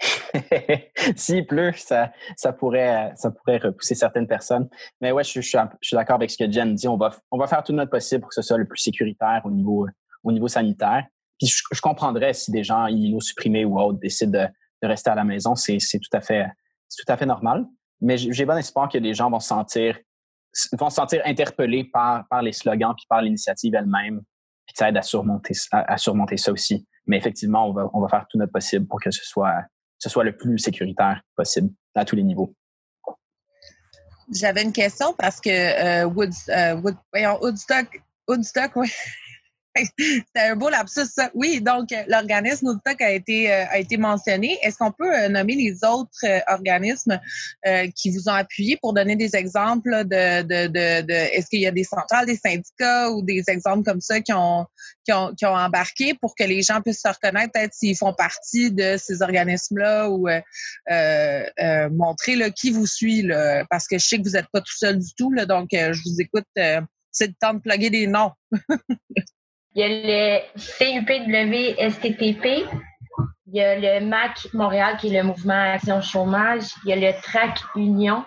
[1.16, 4.68] S'il pleut, ça, ça, pourrait, ça pourrait repousser certaines personnes.
[5.00, 6.88] Mais ouais, je, je, je suis d'accord avec ce que Jen dit.
[6.88, 9.42] On va, on va faire tout notre possible pour que ce soit le plus sécuritaire
[9.44, 9.86] au niveau,
[10.22, 11.04] au niveau sanitaire.
[11.38, 14.48] Puis je, comprendrais si des gens immunosupprimés ou autres décident
[14.82, 17.66] de, rester à la maison, c'est tout à fait normal.
[18.00, 19.98] Mais j'ai bon espoir que les gens vont se sentir
[20.78, 24.22] vont se sentir interpellés par, les slogans puis par l'initiative elle-même,
[24.66, 26.86] puis ça aide à surmonter ça aussi.
[27.06, 31.22] Mais effectivement, on va faire tout notre possible pour que ce soit le plus sécuritaire
[31.36, 32.54] possible à tous les niveaux.
[34.34, 36.06] J'avais une question parce que euh,
[36.50, 38.88] euh, Woodstock, Woodstock, oui.
[39.98, 41.30] C'était un beau lapsus, ça.
[41.34, 44.58] Oui, donc euh, l'organisme a été, euh, a été mentionné.
[44.62, 46.08] Est-ce qu'on peut euh, nommer les autres
[46.48, 47.18] organismes
[47.94, 51.70] qui vous ont appuyé pour donner des exemples de, de, de, est-ce qu'il y a
[51.70, 54.66] des centrales, des syndicats ou des exemples comme ça qui ont,
[55.42, 60.10] embarqué pour que les gens puissent se reconnaître peut-être s'ils font partie de ces organismes-là
[60.10, 60.28] ou
[61.90, 63.28] montrer qui vous suit,
[63.70, 66.20] parce que je sais que vous n'êtes pas tout seul du tout, donc je vous
[66.20, 66.46] écoute.
[66.54, 68.32] c'est le temps de plugger des noms.
[69.74, 72.66] Il y a le CUPW-STTP.
[73.46, 76.64] Il y a le MAC Montréal, qui est le mouvement Action Chômage.
[76.84, 78.24] Il y a le TRAC Union.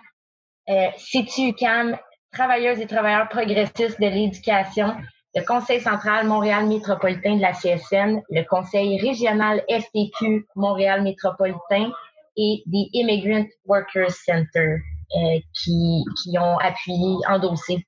[0.69, 1.97] Euh, CITUCAM,
[2.31, 4.95] Travailleuses et travailleurs progressistes de l'éducation.
[5.35, 8.21] Le Conseil central Montréal métropolitain de la CSN.
[8.29, 11.91] Le Conseil régional FTQ Montréal métropolitain
[12.37, 14.77] et des Immigrant Workers Center
[15.15, 17.85] euh, qui, qui ont appuyé, endossé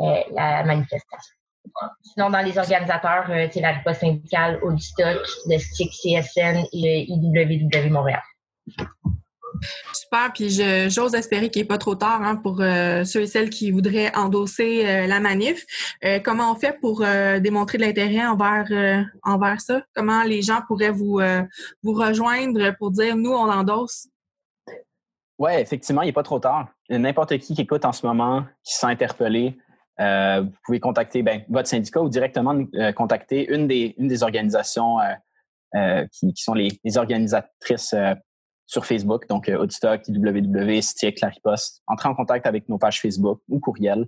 [0.00, 1.39] euh, la manifestation.
[2.02, 7.48] Sinon, dans les organisateurs, euh, c'est la riposte syndicale, Audistock, le STIC CSN et le
[7.68, 8.22] IWW Montréal.
[9.92, 10.48] Super, puis
[10.88, 14.14] j'ose espérer qu'il n'est pas trop tard hein, pour euh, ceux et celles qui voudraient
[14.16, 15.66] endosser euh, la manif.
[16.24, 17.04] comment on fait pour
[17.40, 19.82] démontrer de l'intérêt envers, envers ça?
[19.94, 21.20] Comment les gens pourraient vous,
[21.82, 24.08] vous rejoindre pour dire nous, on endosse?
[25.38, 26.68] Oui, effectivement, il n'est pas trop tard.
[26.88, 29.56] N'importe qui qui écoute en ce moment, qui se sent interpellé,
[30.00, 34.98] euh, vous pouvez contacter ben, votre syndicat ou directement euh, contacter une des, organisations
[35.74, 37.94] euh, qui, sont les, organisatrices
[38.66, 41.82] sur Facebook, donc Woodstock, IWW, STIC, Claripost.
[41.86, 44.06] Entrez en contact avec nos pages Facebook ou courriel.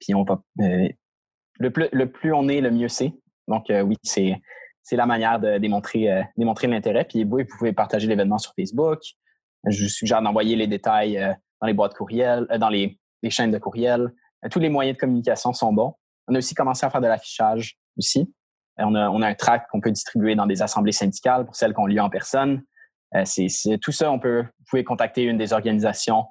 [0.00, 0.42] puis on va.
[0.58, 3.12] le, plus, on est, le mieux c'est.
[3.48, 4.36] Donc oui, c'est
[4.92, 6.26] la manière de démontrer,
[6.64, 7.04] l'intérêt.
[7.04, 8.98] Puis vous, vous pouvez partager l'événement sur Facebook.
[9.66, 13.58] Je vous suggère d'envoyer les détails dans les boîtes courriel, dans les, les chaînes de
[13.58, 14.12] courriel.
[14.44, 15.94] Euh, tous les moyens de communication sont bons.
[16.28, 18.32] On a aussi commencé à faire de l'affichage aussi.
[18.78, 21.86] Euh, on a, un tract qu'on peut distribuer dans des assemblées syndicales pour celles qu'on
[21.86, 22.62] lit en personne.
[23.14, 23.24] Euh,
[23.82, 26.24] tout ça, on peut, vous pouvez contacter une des organisations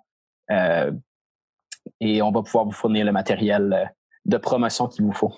[2.00, 3.94] et on va pouvoir vous fournir le matériel
[4.26, 5.34] de promotion qu'il vous faut.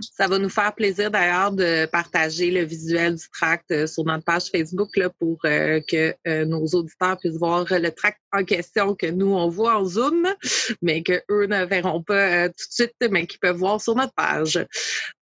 [0.00, 4.46] Ça va nous faire plaisir d'ailleurs de partager le visuel du tract sur notre page
[4.50, 9.48] Facebook là, pour que nos auditeurs puissent voir le tract en question que nous, on
[9.48, 10.26] voit en Zoom,
[10.82, 14.14] mais que eux ne verront pas tout de suite, mais qu'ils peuvent voir sur notre
[14.14, 14.64] page.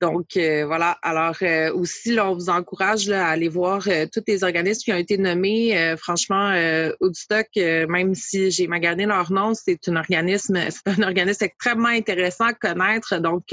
[0.01, 0.97] Donc, voilà.
[1.01, 1.37] Alors,
[1.75, 5.95] aussi, là, on vous encourage à aller voir tous les organismes qui ont été nommés.
[5.97, 6.53] franchement,
[6.99, 12.45] Woodstock, même si j'ai magané leur nom, c'est un organisme, c'est un organisme extrêmement intéressant
[12.45, 13.17] à connaître.
[13.19, 13.45] Donc,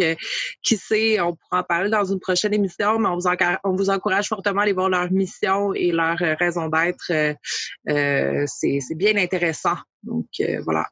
[0.63, 0.79] qui
[1.21, 4.73] on pourra en parler dans une prochaine émission, mais on vous, encourage fortement à aller
[4.73, 7.11] voir leur mission et leur euh, raison d'être.
[7.11, 7.35] Euh,
[7.89, 9.48] euh, c'est bien intéressant.
[10.03, 10.27] Donc,
[10.65, 10.87] voilà.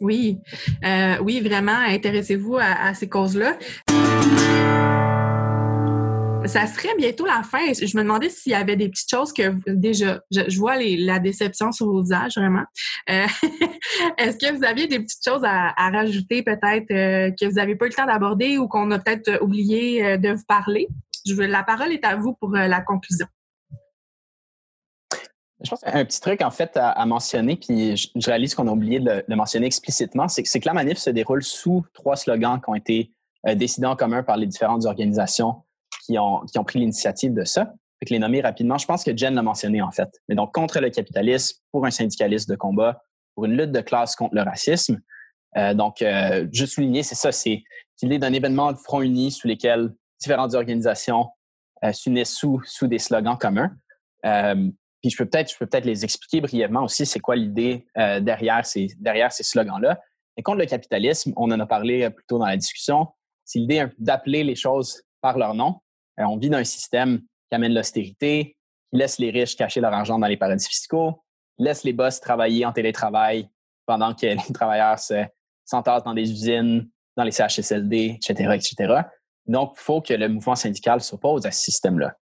[0.00, 0.38] Oui,
[1.22, 3.56] oui, vraiment, intéressez-vous à ces causes-là
[6.46, 7.72] ça serait bientôt la fin.
[7.72, 11.72] Je me demandais s'il y avait des petites choses que déjà, je, vois la déception
[11.72, 12.64] sur vos visages, vraiment.
[13.10, 13.26] Euh,
[14.18, 17.86] est-ce que vous aviez des petites choses à, rajouter peut-être euh, que vous n'avez pas
[17.86, 20.88] eu le temps d'aborder ou qu'on a peut-être oublié euh, de vous parler?
[21.26, 23.26] La parole est à vous pour la conclusion.
[25.64, 29.00] Je pense qu'un petit truc en fait à, mentionner, puis je, réalise qu'on a oublié
[29.00, 32.74] de le, mentionner explicitement, c'est que la manif se déroule sous trois slogans qui ont
[32.74, 33.12] été
[33.54, 35.62] décidés en commun par les différentes organisations
[36.04, 37.74] qui ont, qui ont pris l'initiative de ça.
[37.98, 40.08] Fait que les nommer rapidement, je pense que Jen l'a mentionné en fait.
[40.28, 43.02] Mais donc, contre le capitalisme, pour un syndicaliste de combat,
[43.34, 45.00] pour une lutte de classe contre le racisme.
[45.56, 47.62] Euh, donc, euh, juste souligner, c'est ça, c'est
[48.02, 51.28] l'idée d'un événement de front uni sous lesquels différentes organisations
[51.84, 53.70] euh, s'unissent sous, sous des slogans communs.
[54.26, 54.68] Euh,
[55.02, 58.88] puis je peux peut-être peut-être les expliquer brièvement aussi, c'est quoi l'idée euh, derrière ces,
[58.98, 60.00] derrière ces slogans-là.
[60.36, 63.08] Et contre le capitalisme, on en a parlé plus tôt dans la discussion,
[63.44, 65.80] c'est l'idée d'appeler les choses par leur nom.
[66.20, 68.56] Euh, on vit dans un système qui amène l'austérité,
[68.90, 71.22] qui laisse les riches cacher leur argent dans les paradis fiscaux,
[71.56, 73.48] qui laisse les boss travailler en télétravail
[73.86, 74.98] pendant que les travailleurs
[75.64, 79.02] s'entassent dans des usines, dans les CHSLD, etc., etc.
[79.46, 82.14] Donc, il faut que le mouvement syndical s'oppose à ce système-là.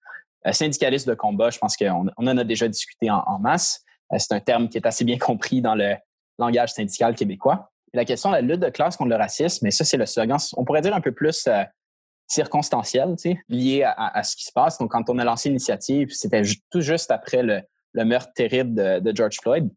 [0.47, 3.83] Euh, syndicaliste de combat, je pense qu'on en a déjà discuté en, masse.
[4.13, 5.95] Euh, c'est un terme qui est assez bien compris dans le
[6.39, 7.71] langage syndical québécois.
[7.93, 10.39] la question de la lutte de classe contre le racisme, et ça, c'est le slogan,
[10.57, 11.49] on pourrait dire un peu plus
[12.31, 14.79] circonstanciel, tu sais, lié à, ce qui se passe.
[14.79, 17.63] Donc, quand on a lancé l'initiative, c'était tout juste après le,
[18.05, 19.69] meurtre terrible de, George Floyd.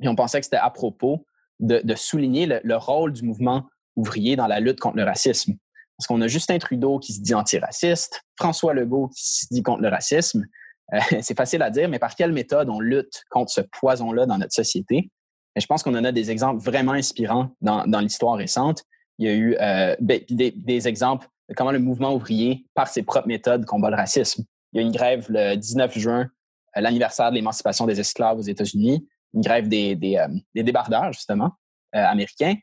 [0.00, 1.24] Puis on pensait que c'était à propos
[1.60, 5.54] de, souligner le, rôle du mouvement ouvrier dans la lutte contre le racisme.
[5.98, 9.82] Parce qu'on a Justin Trudeau qui se dit antiraciste, François Legault qui se dit contre
[9.82, 10.44] le racisme.
[10.92, 14.38] Euh, c'est facile à dire, mais par quelle méthode on lutte contre ce poison-là dans
[14.38, 15.10] notre société?
[15.56, 18.82] Et je pense qu'on en a des exemples vraiment inspirants dans, l'histoire récente.
[19.18, 23.02] Il y a eu euh, ben, des, des, exemples comment le mouvement ouvrier, par ses
[23.02, 24.44] propres méthodes, combat le racisme.
[24.72, 26.28] Il y a une grève le 19 juin,
[26.74, 31.52] l'anniversaire de l'émancipation des esclaves aux États-Unis, une grève des, des, euh, débardeurs, justement,
[31.94, 32.54] euh, américains,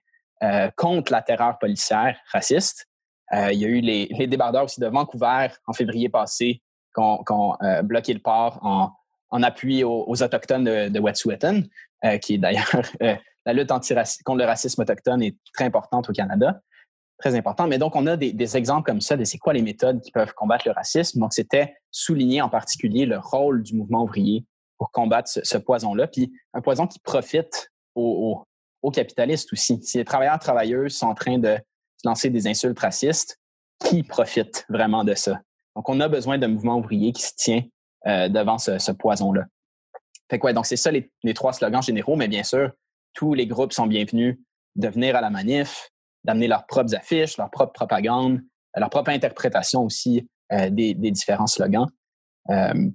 [0.43, 2.87] euh, contre la terreur policière raciste.
[3.33, 6.61] Il y a eu les, débardeurs aussi de Vancouver en février passé
[6.95, 11.63] qui ont, bloqué le port en, appui aux, Autochtones de, de Wet'suwet'en,
[12.21, 12.69] qui est d'ailleurs
[13.45, 16.61] la lutte contre le racisme autochtone est très importante au Canada
[17.23, 17.67] très important.
[17.67, 20.33] Mais donc, on a des, exemples comme ça de c'est quoi les méthodes qui peuvent
[20.33, 21.19] combattre le racisme.
[21.19, 24.45] Donc, c'était souligner en particulier le rôle du mouvement ouvrier
[24.77, 26.07] pour combattre ce, poison-là.
[26.07, 28.45] Puis, un poison qui profite aux,
[28.93, 29.81] capitalistes aussi.
[29.83, 31.57] Si les travailleurs travailleuses sont en train de
[32.03, 33.39] lancer des insultes racistes,
[33.79, 35.41] qui profite vraiment de ça?
[35.75, 37.63] Donc, on a besoin d'un mouvement ouvrier qui se tient
[38.07, 39.45] euh, devant ce, poison-là.
[40.29, 42.71] Fait que, donc c'est ça les, trois slogans généraux, mais bien sûr,
[43.13, 44.37] tous les groupes sont bienvenus
[44.75, 45.89] de venir à la manif,
[46.23, 48.41] d'amener leurs propres affiches, leur propre propagande,
[48.75, 51.87] leur propre interprétation aussi euh, des, différents slogans.
[52.49, 52.89] Euh,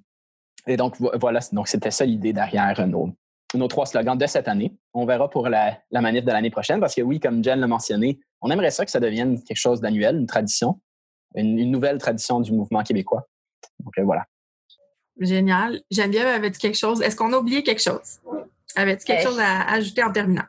[0.66, 3.14] et donc, voilà, donc c'était ça l'idée derrière nos,
[3.54, 4.72] nos, trois slogans de cette année.
[4.94, 8.20] On verra pour la, manif de l'année prochaine parce que oui, comme Jen l'a mentionné,
[8.40, 10.80] on aimerait ça que ça devienne quelque chose d'annuel, une tradition,
[11.34, 13.26] une, nouvelle tradition du mouvement québécois.
[13.80, 14.24] Donc, euh, voilà.
[15.18, 15.80] Génial.
[15.90, 17.00] Geneviève avait dit quelque chose?
[17.02, 18.20] Est-ce qu'on a oublié quelque chose?
[18.76, 20.44] Avais-tu quelque chose à ajouter en terminant?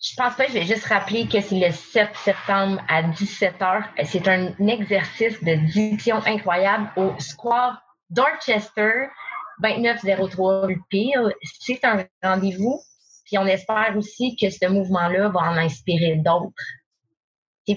[0.00, 3.84] Je pense pas, je vais juste rappeler que c'est le 7 septembre à 17h.
[4.04, 9.08] C'est un exercice de diction incroyable au Square Dorchester,
[9.60, 11.32] 2903 rue Peel.
[11.60, 12.80] C'est un rendez-vous.
[13.24, 16.52] Puis on espère aussi que ce mouvement-là va en inspirer d'autres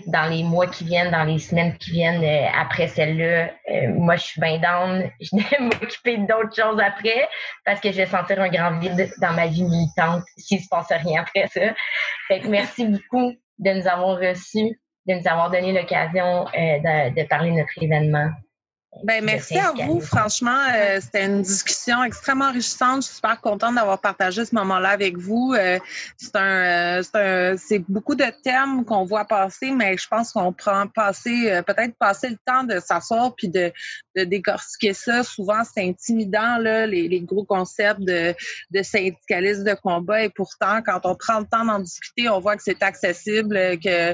[0.08, 4.18] dans les mois qui viennent, dans les semaines qui viennent euh, après celle-là, euh, moi,
[4.18, 5.10] je suis bien down.
[5.22, 7.28] Je vais m'occuper d'autres choses après
[7.66, 10.90] parce que je vais sentir un grand vide dans ma vie militante s'il se passe
[10.90, 11.74] rien après ça.
[12.28, 17.28] Fait que merci beaucoup de nous avoir reçus, de nous avoir donné l'occasion euh, de
[17.28, 18.30] parler de notre événement.
[19.04, 20.00] Ben, merci à vous.
[20.02, 23.04] Franchement, euh, c'était une discussion extrêmement enrichissante.
[23.04, 25.54] Je suis super contente d'avoir partagé ce moment-là avec vous.
[25.58, 25.80] Euh,
[26.18, 30.88] c'est un, euh, c'est beaucoup de thèmes qu'on voit passer, mais je pense qu'on prend
[30.88, 33.72] passer, peut-être passer le temps de s'asseoir puis de,
[34.16, 35.24] de décortiquer ça.
[35.24, 38.34] Souvent, c'est intimidant, là, les, les, gros concepts de,
[38.72, 40.24] de syndicalisme de combat.
[40.24, 44.14] Et pourtant, quand on prend le temps d'en discuter, on voit que c'est accessible, que,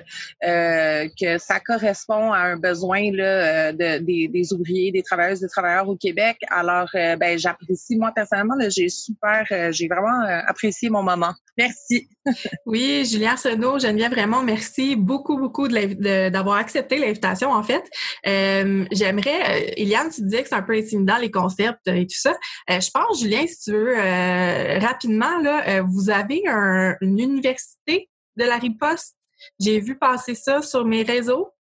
[1.20, 5.50] que ça correspond à un besoin là, de, des, des ouvriers des travailleuses et des
[5.50, 6.38] travailleurs au Québec.
[6.50, 11.34] Alors, euh, ben, j'apprécie, moi, personnellement, j'ai super, euh, j'ai vraiment euh, apprécié mon moment.
[11.58, 12.10] Merci.
[12.66, 17.84] oui, Julien Arsenault, Geneviève, vraiment, merci beaucoup, beaucoup d'avoir accepté l'invitation, en fait.
[18.24, 22.36] J'aimerais, Eliane, tu disais que c'est un peu intimidant, les concepts et tout ça.
[22.68, 23.96] je pense, Julien, si tu veux,
[24.80, 26.42] rapidement, là, vous avez
[27.02, 29.16] une université de la riposte?
[29.60, 31.54] J'ai vu passer ça sur mes réseaux.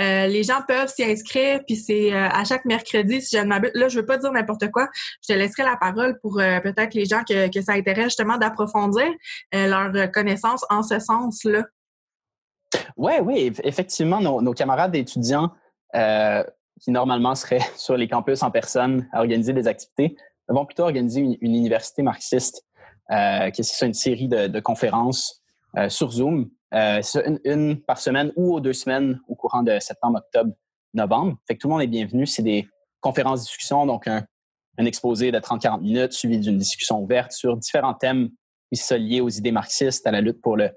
[0.00, 3.46] Euh, les gens peuvent s'y inscrire, puis c'est euh, à chaque mercredi, si je ne
[3.46, 3.70] m'abuse.
[3.74, 4.88] Là, je veux pas dire n'importe quoi.
[5.22, 9.06] Je te laisserai la parole pour euh, peut-être les gens que, ça intéresse justement d'approfondir
[9.52, 11.64] leur connaissance en ce sens-là.
[12.96, 15.50] Oui, oui, effectivement, nos, camarades étudiants
[15.92, 20.16] qui normalement seraient sur les campus en personne à organiser des activités
[20.48, 22.64] vont plutôt organiser une, université marxiste,
[23.08, 23.14] qui
[23.60, 25.42] est une série de conférences
[25.88, 27.00] sur Zoom euh,
[27.44, 30.52] une, par semaine ou aux deux semaines au courant de septembre, octobre,
[30.92, 31.36] novembre.
[31.46, 32.26] Fait tout le monde est bienvenu.
[32.26, 32.66] C'est des
[33.00, 34.24] conférences discussions, donc un,
[34.78, 38.30] exposé de 30-40 minutes suivi d'une discussion ouverte sur différents thèmes
[38.72, 40.70] qui sont liés aux idées marxistes, à la lutte pour le,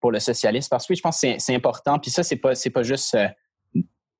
[0.00, 0.68] pour le socialisme.
[0.70, 1.98] Parce que oui, je pense que c'est important.
[1.98, 3.14] Puis ça, c'est pas, pas juste...
[3.14, 3.28] Euh,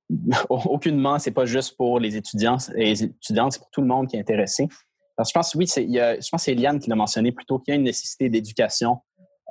[0.49, 4.09] aucunement, c'est pas juste pour les étudiants et les étudiantes, c'est pour tout le monde
[4.09, 4.67] qui est intéressé.
[5.15, 7.75] Parce que je pense, oui, je pense c'est Eliane qui l'a mentionné plutôt qu'il y
[7.75, 8.97] a une nécessité d'éducation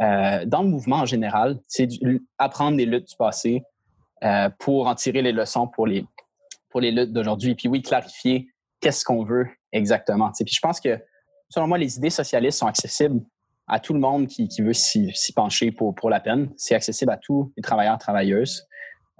[0.03, 1.89] euh, dans le mouvement en général, c'est
[2.39, 3.63] apprendre des luttes du passé
[4.25, 6.05] euh, pour en tirer les leçons pour les,
[6.71, 7.55] pour les luttes d'aujourd'hui.
[7.55, 8.49] Puis oui, clarifier
[8.81, 10.31] qu'est-ce qu'on veut exactement.
[10.33, 10.99] Puis je pense que,
[11.49, 13.21] selon moi, les idées socialistes sont accessibles
[13.67, 16.51] à tout le monde qui, qui veut s'y pencher pour, pour la peine.
[16.57, 18.67] C'est accessible à tous les travailleurs, travailleuses.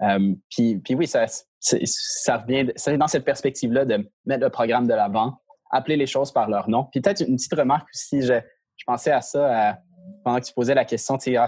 [0.01, 1.25] Euh, puis, puis oui, ça,
[1.59, 5.37] ça revient, c'est dans cette perspective-là de mettre le programme de l'avant,
[5.71, 6.85] appeler les choses par leur nom.
[6.91, 8.33] Puis peut-être une petite remarque aussi, je,
[8.77, 9.77] je pensais à ça, à,
[10.23, 11.47] pendant que tu posais la question, tu ah,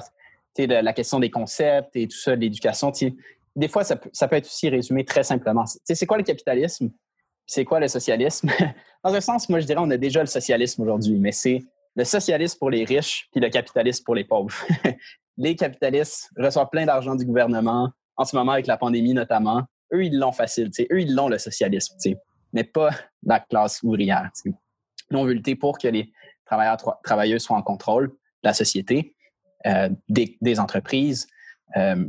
[0.58, 2.92] la question des concepts et tout ça, de l'éducation,
[3.56, 5.66] des fois, ça peut, être aussi résumé très simplement.
[5.84, 6.92] C'est quoi le capitalisme?
[7.46, 8.50] C'est quoi le socialisme?
[9.04, 11.60] Dans un sens, moi, je dirais on a déjà le socialisme aujourd'hui, mais c'est
[11.96, 14.56] le socialisme pour les riches puis le capitalisme pour les pauvres.
[15.38, 19.64] les capitalistes reçoivent plein d'argent du gouvernement, en ce moment avec la pandémie notamment.
[19.94, 20.72] Eux, ils l'ont facile.
[20.92, 21.96] Eux, ils l'ont le socialisme,
[22.52, 22.90] mais pas
[23.24, 24.32] la classe ouvrière.
[24.46, 24.56] Nous,
[25.20, 26.12] on veut lutter pour que les
[26.46, 29.16] travailleurs, travailleuses soient en contrôle la société,
[29.66, 31.28] euh, des, entreprises
[31.78, 32.06] euh,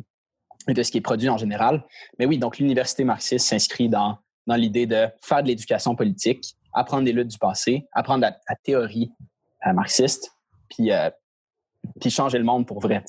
[0.69, 1.85] et de ce qui est produit en général.
[2.19, 7.05] Mais oui, donc l'université marxiste s'inscrit dans, dans l'idée de faire de l'éducation politique, apprendre
[7.05, 9.13] des luttes du passé, apprendre la, théorie
[9.67, 10.33] euh, marxiste,
[10.69, 10.91] puis,
[12.01, 13.05] puis changer le monde pour vrai.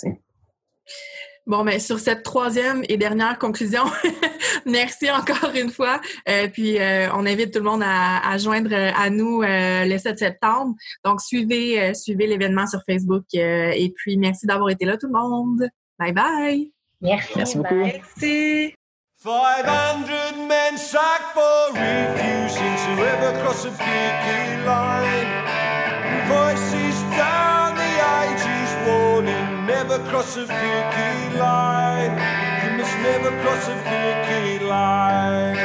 [1.47, 3.83] Bon, mais sur cette troisième et dernière conclusion,
[4.65, 6.01] merci encore une fois.
[6.27, 10.17] Euh, puis euh, on invite tout le monde à, joindre euh, à nous le 7
[10.17, 10.73] septembre.
[11.03, 15.69] Donc suivez suivez l'événement sur Facebook et puis merci d'avoir été là tout le monde.
[15.99, 16.71] Bye bye.
[17.01, 17.33] Merci.
[17.35, 17.75] Merci beaucoup.
[17.75, 18.73] Merci.
[19.17, 25.45] 500 men sacked for refusing to ever cross a picket line.
[26.27, 26.84] Voices
[29.75, 32.15] never cross a picket line.
[32.63, 35.57] You must never cross a picket line.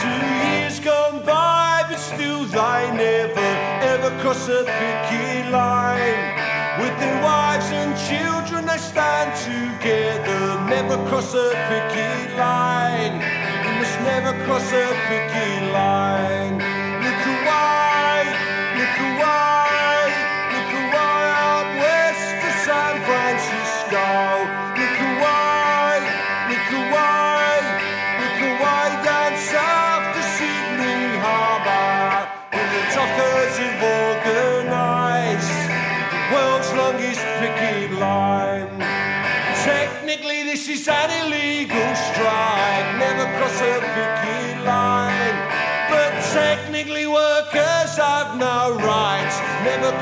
[0.00, 3.50] Two years gone by, but still they never
[3.92, 6.31] ever cross a picket line.
[7.02, 10.42] Their wives and children, they stand together.
[10.70, 13.16] Never cross a picket line.
[13.64, 16.61] You must never cross a picket line.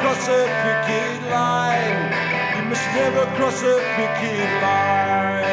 [0.01, 2.01] Cross a picket line.
[2.57, 5.45] You must never cross a picket line.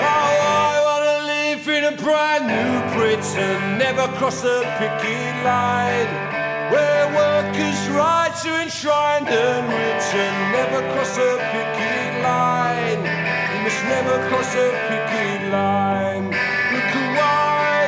[0.00, 6.27] Oh I wanna live in a brand new Britain, never cross a picket line.
[6.70, 13.00] Where workers' rights are enshrined and written, never cross a picket line.
[13.00, 16.28] You must never cross a picket line.
[16.28, 17.80] Look away,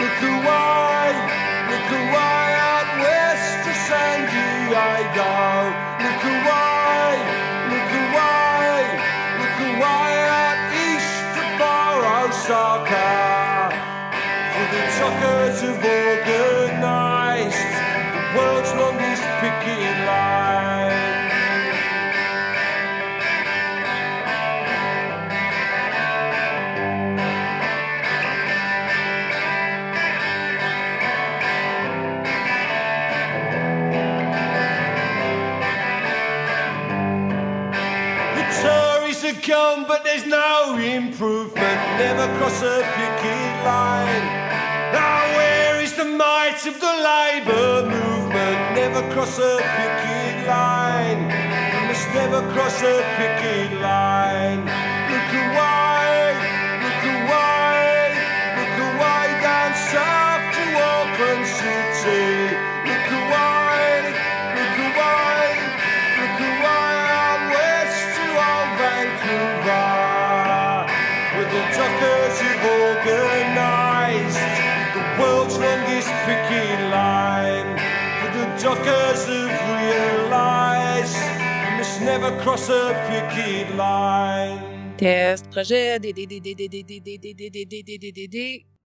[0.00, 1.04] look away,
[1.68, 5.34] look away out west to San Diego.
[6.00, 7.12] Look away,
[7.76, 8.80] look away,
[9.36, 13.68] look away out east to Bar Osaka.
[14.52, 16.63] For the truckers have organized
[42.24, 42.24] improvement.
[42.24, 44.26] Never cross a picket line.
[44.92, 48.74] Now where is the might of the labour movement?
[48.74, 51.30] Never cross a picket line.
[51.74, 54.73] You must never cross a picket line.
[84.96, 86.14] Test, projet, D,